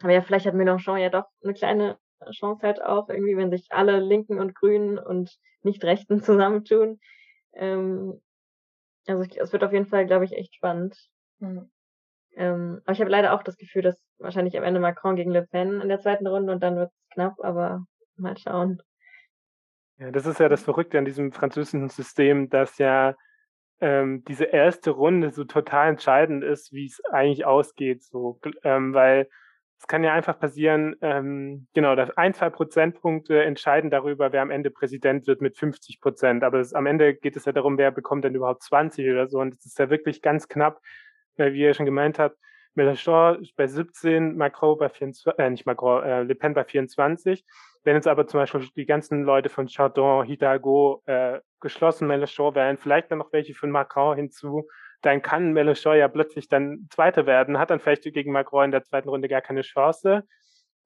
[0.00, 1.98] aber ja, vielleicht hat Mélenchon ja doch eine kleine
[2.30, 7.00] Chance halt auch, irgendwie, wenn sich alle Linken und Grünen und Nicht-Rechten zusammentun.
[7.54, 8.20] Ähm,
[9.06, 10.96] also es wird auf jeden Fall, glaube ich, echt spannend.
[11.38, 11.70] Mhm.
[12.36, 15.46] Ähm, aber ich habe leider auch das Gefühl, dass wahrscheinlich am Ende Macron gegen Le
[15.46, 17.84] Pen in der zweiten Runde und dann wird es knapp, aber
[18.16, 18.80] mal schauen.
[19.98, 23.16] Ja, das ist ja das Verrückte an diesem französischen System, dass ja
[23.80, 29.28] ähm, diese erste Runde so total entscheidend ist, wie es eigentlich ausgeht, so, ähm, weil
[29.80, 34.50] es kann ja einfach passieren, ähm, genau, dass ein, zwei Prozentpunkte entscheiden darüber, wer am
[34.50, 36.42] Ende Präsident wird mit 50 Prozent.
[36.42, 39.38] Aber es, am Ende geht es ja darum, wer bekommt denn überhaupt 20 oder so.
[39.38, 40.80] Und es ist ja wirklich ganz knapp,
[41.36, 42.36] weil, wie ihr schon gemeint habt,
[42.74, 47.44] Mélenchon bei 17, Macron bei 24, äh, nicht Macron, äh, Le Pen bei 24.
[47.88, 52.76] Wenn jetzt aber zum Beispiel die ganzen Leute von Chardon, Hidalgo äh, geschlossen Mélenchon wählen,
[52.76, 54.68] vielleicht dann noch welche von Macron hinzu,
[55.00, 58.84] dann kann Mélenchon ja plötzlich dann Zweiter werden, hat dann vielleicht gegen Macron in der
[58.84, 60.24] zweiten Runde gar keine Chance.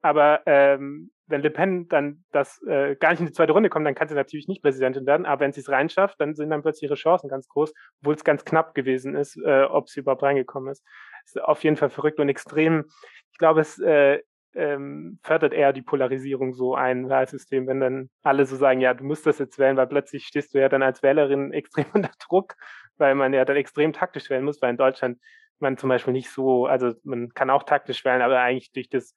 [0.00, 3.84] Aber ähm, wenn Le Pen dann das äh, gar nicht in die zweite Runde kommt,
[3.84, 5.26] dann kann sie natürlich nicht Präsidentin werden.
[5.26, 8.22] Aber wenn sie es reinschafft, dann sind dann plötzlich ihre Chancen ganz groß, obwohl es
[8.22, 10.84] ganz knapp gewesen ist, äh, ob sie überhaupt reingekommen ist.
[11.24, 12.84] ist auf jeden Fall verrückt und extrem.
[13.32, 14.20] Ich glaube, es äh,
[14.54, 19.04] ähm, fördert eher die Polarisierung so ein Wahlsystem, wenn dann alle so sagen, ja, du
[19.04, 22.54] musst das jetzt wählen, weil plötzlich stehst du ja dann als Wählerin extrem unter Druck,
[22.96, 25.18] weil man ja dann extrem taktisch wählen muss, weil in Deutschland
[25.58, 29.14] man zum Beispiel nicht so, also man kann auch taktisch wählen, aber eigentlich durch das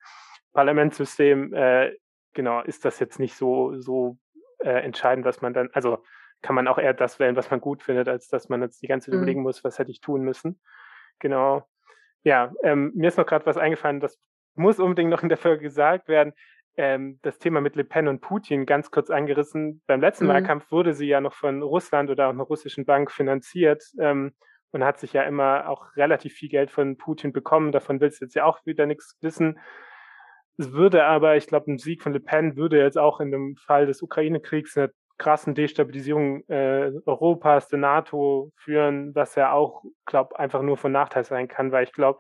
[0.54, 1.92] Parlamentssystem, äh,
[2.34, 4.18] genau, ist das jetzt nicht so, so
[4.60, 6.04] äh, entscheidend, was man dann, also
[6.42, 8.88] kann man auch eher das wählen, was man gut findet, als dass man jetzt die
[8.88, 9.20] ganze Zeit mhm.
[9.22, 10.62] überlegen muss, was hätte ich tun müssen.
[11.20, 11.68] Genau.
[12.24, 14.20] Ja, ähm, mir ist noch gerade was eingefallen, das
[14.56, 16.34] muss unbedingt noch in der Folge gesagt werden.
[16.78, 19.82] Ähm, das Thema mit Le Pen und Putin ganz kurz angerissen.
[19.88, 20.30] Beim letzten mhm.
[20.30, 24.34] Wahlkampf wurde sie ja noch von Russland oder auch einer russischen Bank finanziert ähm,
[24.72, 27.72] und hat sich ja immer auch relativ viel Geld von Putin bekommen.
[27.72, 29.60] Davon willst du jetzt ja auch wieder nichts wissen.
[30.58, 33.56] Es würde aber, ich glaube, ein Sieg von Le Pen würde jetzt auch in dem
[33.56, 40.38] Fall des Ukraine-Kriegs eine krassen Destabilisierung äh, Europas, der NATO führen, was ja auch, glaube
[40.38, 42.20] einfach nur von Nachteil sein kann, weil ich glaube,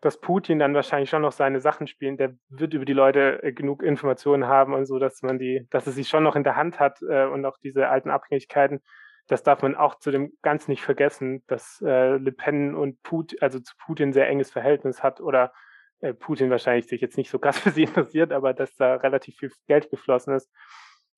[0.00, 3.52] dass Putin dann wahrscheinlich schon noch seine Sachen spielen, der wird über die Leute äh,
[3.52, 6.56] genug Informationen haben und so, dass man die, dass er sie schon noch in der
[6.56, 8.80] Hand hat äh, und auch diese alten Abhängigkeiten.
[9.26, 13.38] Das darf man auch zu dem ganz nicht vergessen, dass äh, Le Pen und Putin,
[13.40, 15.52] also zu Putin sehr enges Verhältnis hat oder
[16.00, 19.36] äh, Putin wahrscheinlich sich jetzt nicht so krass für sie interessiert, aber dass da relativ
[19.36, 20.50] viel Geld geflossen ist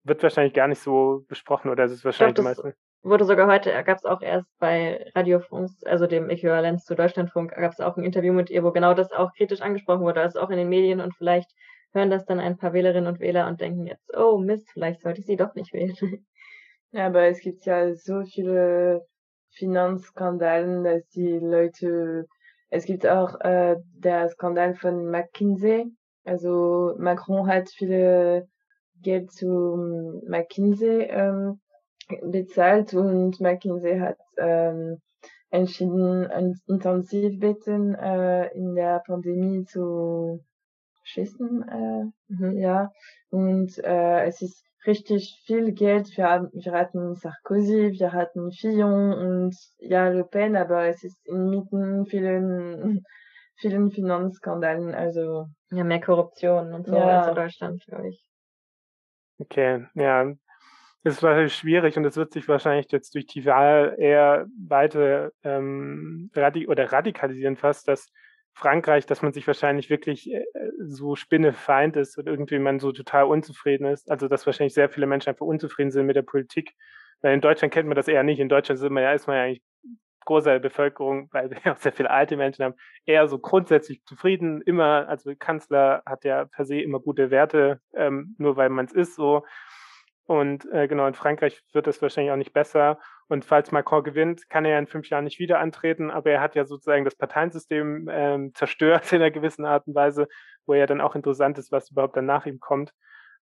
[0.04, 2.74] wird wahrscheinlich gar nicht so besprochen oder es ist wahrscheinlich glaub, meistens.
[3.02, 7.72] Wurde sogar heute, gab es auch erst bei Radiofunk, also dem Äquivalenz zu Deutschlandfunk, gab
[7.72, 10.50] es auch ein Interview mit ihr, wo genau das auch kritisch angesprochen wurde, also auch
[10.50, 11.50] in den Medien und vielleicht
[11.92, 15.20] hören das dann ein paar Wählerinnen und Wähler und denken jetzt, oh Mist, vielleicht sollte
[15.20, 15.96] ich sie doch nicht wählen.
[16.92, 19.06] Ja, aber es gibt ja so viele
[19.50, 22.26] Finanzskandalen, dass die Leute,
[22.68, 25.86] es gibt auch äh, der Skandal von McKinsey,
[26.24, 28.48] also Macron hat viele
[29.02, 31.60] Geld zu McKinsey ähm,
[32.22, 35.00] bezahlt und McKinsey hat ähm,
[35.50, 40.44] entschieden, Intensivbetten äh, in der Pandemie zu
[41.04, 41.68] schießen.
[41.68, 42.58] Äh, mhm.
[42.58, 42.92] Ja,
[43.30, 46.16] und äh, es ist richtig viel Geld.
[46.16, 52.06] Wir, wir hatten Sarkozy, wir hatten Fillon und ja, Le Pen, aber es ist inmitten
[52.06, 53.04] vielen,
[53.56, 54.94] vielen Finanzskandalen.
[54.94, 57.20] Also ja, mehr Korruption und so ja.
[57.20, 58.24] als in Deutschland, glaube ich.
[59.38, 60.32] Okay, ja.
[61.02, 66.30] Ist wahrscheinlich schwierig und es wird sich wahrscheinlich jetzt durch die Wahl eher weiter ähm,
[66.34, 68.12] radik oder radikalisieren fast, dass
[68.52, 70.44] Frankreich, dass man sich wahrscheinlich wirklich äh,
[70.78, 74.10] so spinnefeind ist und irgendwie man so total unzufrieden ist.
[74.10, 76.74] Also dass wahrscheinlich sehr viele Menschen einfach unzufrieden sind mit der Politik.
[77.22, 78.40] Weil in Deutschland kennt man das eher nicht.
[78.40, 79.62] In Deutschland sind wir ja, ist man ja eigentlich
[80.26, 82.74] großer Bevölkerung, weil wir auch sehr viele alte Menschen haben,
[83.06, 84.60] eher so grundsätzlich zufrieden.
[84.62, 88.92] Immer, also Kanzler hat ja per se immer gute Werte, ähm, nur weil man es
[88.92, 89.44] ist so.
[90.30, 93.00] Und äh, genau, in Frankreich wird es wahrscheinlich auch nicht besser.
[93.26, 96.40] Und falls Macron gewinnt, kann er ja in fünf Jahren nicht wieder antreten, aber er
[96.40, 100.28] hat ja sozusagen das Parteiensystem ähm, zerstört in einer gewissen Art und Weise,
[100.66, 102.92] wo ja dann auch interessant ist, was überhaupt dann nach ihm kommt.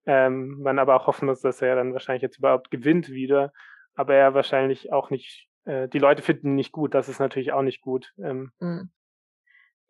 [0.05, 3.51] Ähm, man aber auch hoffen muss, dass er dann wahrscheinlich jetzt überhaupt gewinnt wieder,
[3.95, 6.93] aber er wahrscheinlich auch nicht äh, die Leute finden nicht gut.
[6.93, 8.13] Das ist natürlich auch nicht gut.
[8.17, 8.91] Ähm, hm.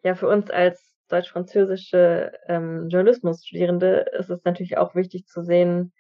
[0.01, 5.93] ja, für uns als deutsch-französische ähm, Journalismusstudierende ist es natürlich auch wichtig zu sehen,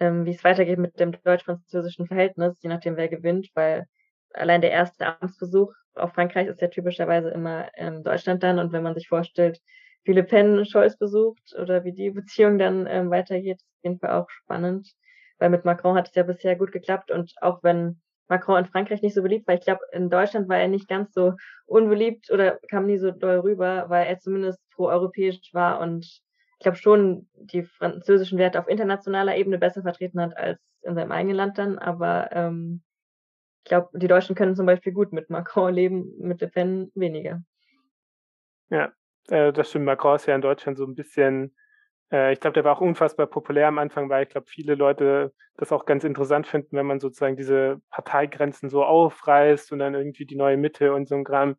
[0.00, 3.86] ähm, wie es weitergeht mit dem deutsch-französischen Verhältnis, je nachdem wer gewinnt, weil
[4.34, 8.58] allein der erste Amtsbesuch auf Frankreich ist ja typischerweise immer in Deutschland dann.
[8.58, 9.60] Und wenn man sich vorstellt,
[10.04, 13.98] wie Le Pen Scholz besucht oder wie die Beziehung dann ähm, weitergeht, ist auf jeden
[13.98, 14.92] Fall auch spannend,
[15.38, 17.10] weil mit Macron hat es ja bisher gut geklappt.
[17.10, 20.58] Und auch wenn Macron in Frankreich nicht so beliebt, weil ich glaube, in Deutschland war
[20.58, 21.34] er nicht ganz so
[21.66, 26.20] unbeliebt oder kam nie so doll rüber, weil er zumindest pro-europäisch war und
[26.58, 31.12] ich glaube schon die französischen Werte auf internationaler Ebene besser vertreten hat als in seinem
[31.12, 31.78] eigenen Land dann.
[31.78, 32.82] Aber ähm,
[33.64, 37.42] ich glaube, die Deutschen können zum Beispiel gut mit Macron leben, mit Le Pen weniger.
[38.70, 38.92] Ja,
[39.28, 39.84] äh, das stimmt.
[39.84, 41.54] Macron ist ja in Deutschland so ein bisschen
[42.12, 45.32] äh, ich glaube, der war auch unfassbar populär am Anfang, weil ich glaube, viele Leute
[45.56, 50.26] das auch ganz interessant finden, wenn man sozusagen diese Parteigrenzen so aufreißt und dann irgendwie
[50.26, 51.56] die neue Mitte und so ein Gramm.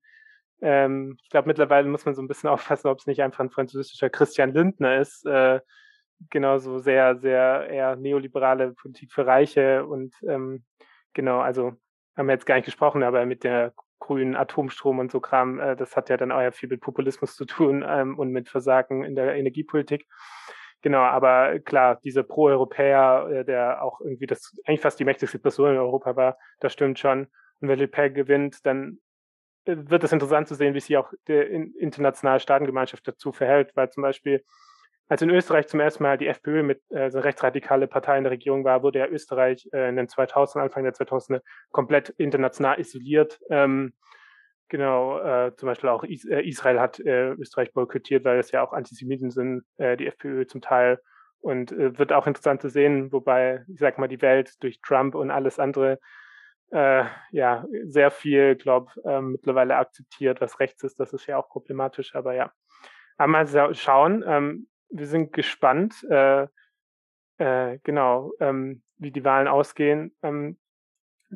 [0.62, 3.50] Ähm, ich glaube, mittlerweile muss man so ein bisschen aufpassen, ob es nicht einfach ein
[3.50, 5.26] französischer Christian Lindner ist.
[5.26, 5.60] Äh,
[6.30, 10.64] genauso sehr, sehr eher neoliberale Politik für Reiche und ähm,
[11.14, 11.74] genau, also
[12.16, 15.76] haben wir jetzt gar nicht gesprochen, aber mit der grünen Atomstrom und so Kram, äh,
[15.76, 19.04] das hat ja dann auch ja viel mit Populismus zu tun ähm, und mit Versagen
[19.04, 20.08] in der Energiepolitik.
[20.82, 25.72] Genau, aber klar, dieser Pro-Europäer, äh, der auch irgendwie das eigentlich fast die mächtigste Person
[25.72, 27.28] in Europa war, das stimmt schon.
[27.60, 29.00] Und wenn Le Pen gewinnt, dann
[29.68, 34.04] wird es interessant zu sehen, wie sich auch die internationale Staatengemeinschaft dazu verhält, weil zum
[34.04, 34.44] Beispiel
[35.10, 38.32] als in Österreich zum ersten Mal die FPÖ mit äh, so rechtsradikale Partei in der
[38.32, 41.42] Regierung war, wurde ja Österreich äh, in den 2000 Anfang der 2000er
[41.72, 43.40] komplett international isoliert.
[43.50, 43.94] Ähm,
[44.68, 48.62] genau, äh, zum Beispiel auch Is äh, Israel hat äh, Österreich boykottiert, weil es ja
[48.64, 51.00] auch Antisemiten sind, äh, die FPÖ zum Teil.
[51.40, 55.16] Und äh, wird auch interessant zu sehen, wobei, ich sag mal, die Welt durch Trump
[55.16, 56.00] und alles andere
[56.72, 61.00] äh, ja sehr viel, glaube ähm, mittlerweile akzeptiert, was rechts ist.
[61.00, 62.52] Das ist ja auch problematisch, aber ja.
[63.18, 64.24] Einmal schauen.
[64.28, 66.48] Ähm, wir sind gespannt, äh,
[67.38, 70.16] äh, genau, ähm, wie die Wahlen ausgehen.
[70.22, 70.58] Ähm,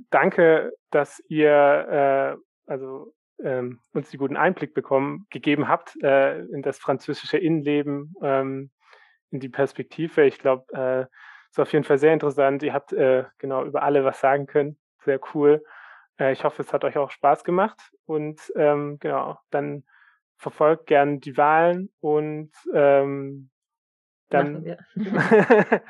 [0.10, 3.14] danke, dass ihr äh, also
[3.44, 8.72] ähm, uns die guten Einblick bekommen, gegeben habt äh, in das französische Innenleben, ähm,
[9.32, 10.26] in die Perspektive.
[10.26, 11.06] Ich glaube, äh,
[11.50, 12.64] ist auf jeden Fall sehr interessant.
[12.64, 14.78] Ihr habt äh, genau über alle was sagen können.
[15.04, 15.64] Sehr cool.
[16.20, 17.80] Äh, ich hoffe, es hat euch auch Spaß gemacht.
[18.06, 19.84] Und ähm, genau, dann
[20.38, 23.50] verfolgt gern die Wahlen und ähm,
[24.30, 24.78] dann,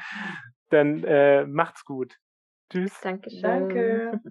[0.70, 2.18] dann äh, macht's gut.
[2.70, 2.99] Tschüss.
[3.01, 3.41] Dankeschön.
[3.41, 4.22] Danke.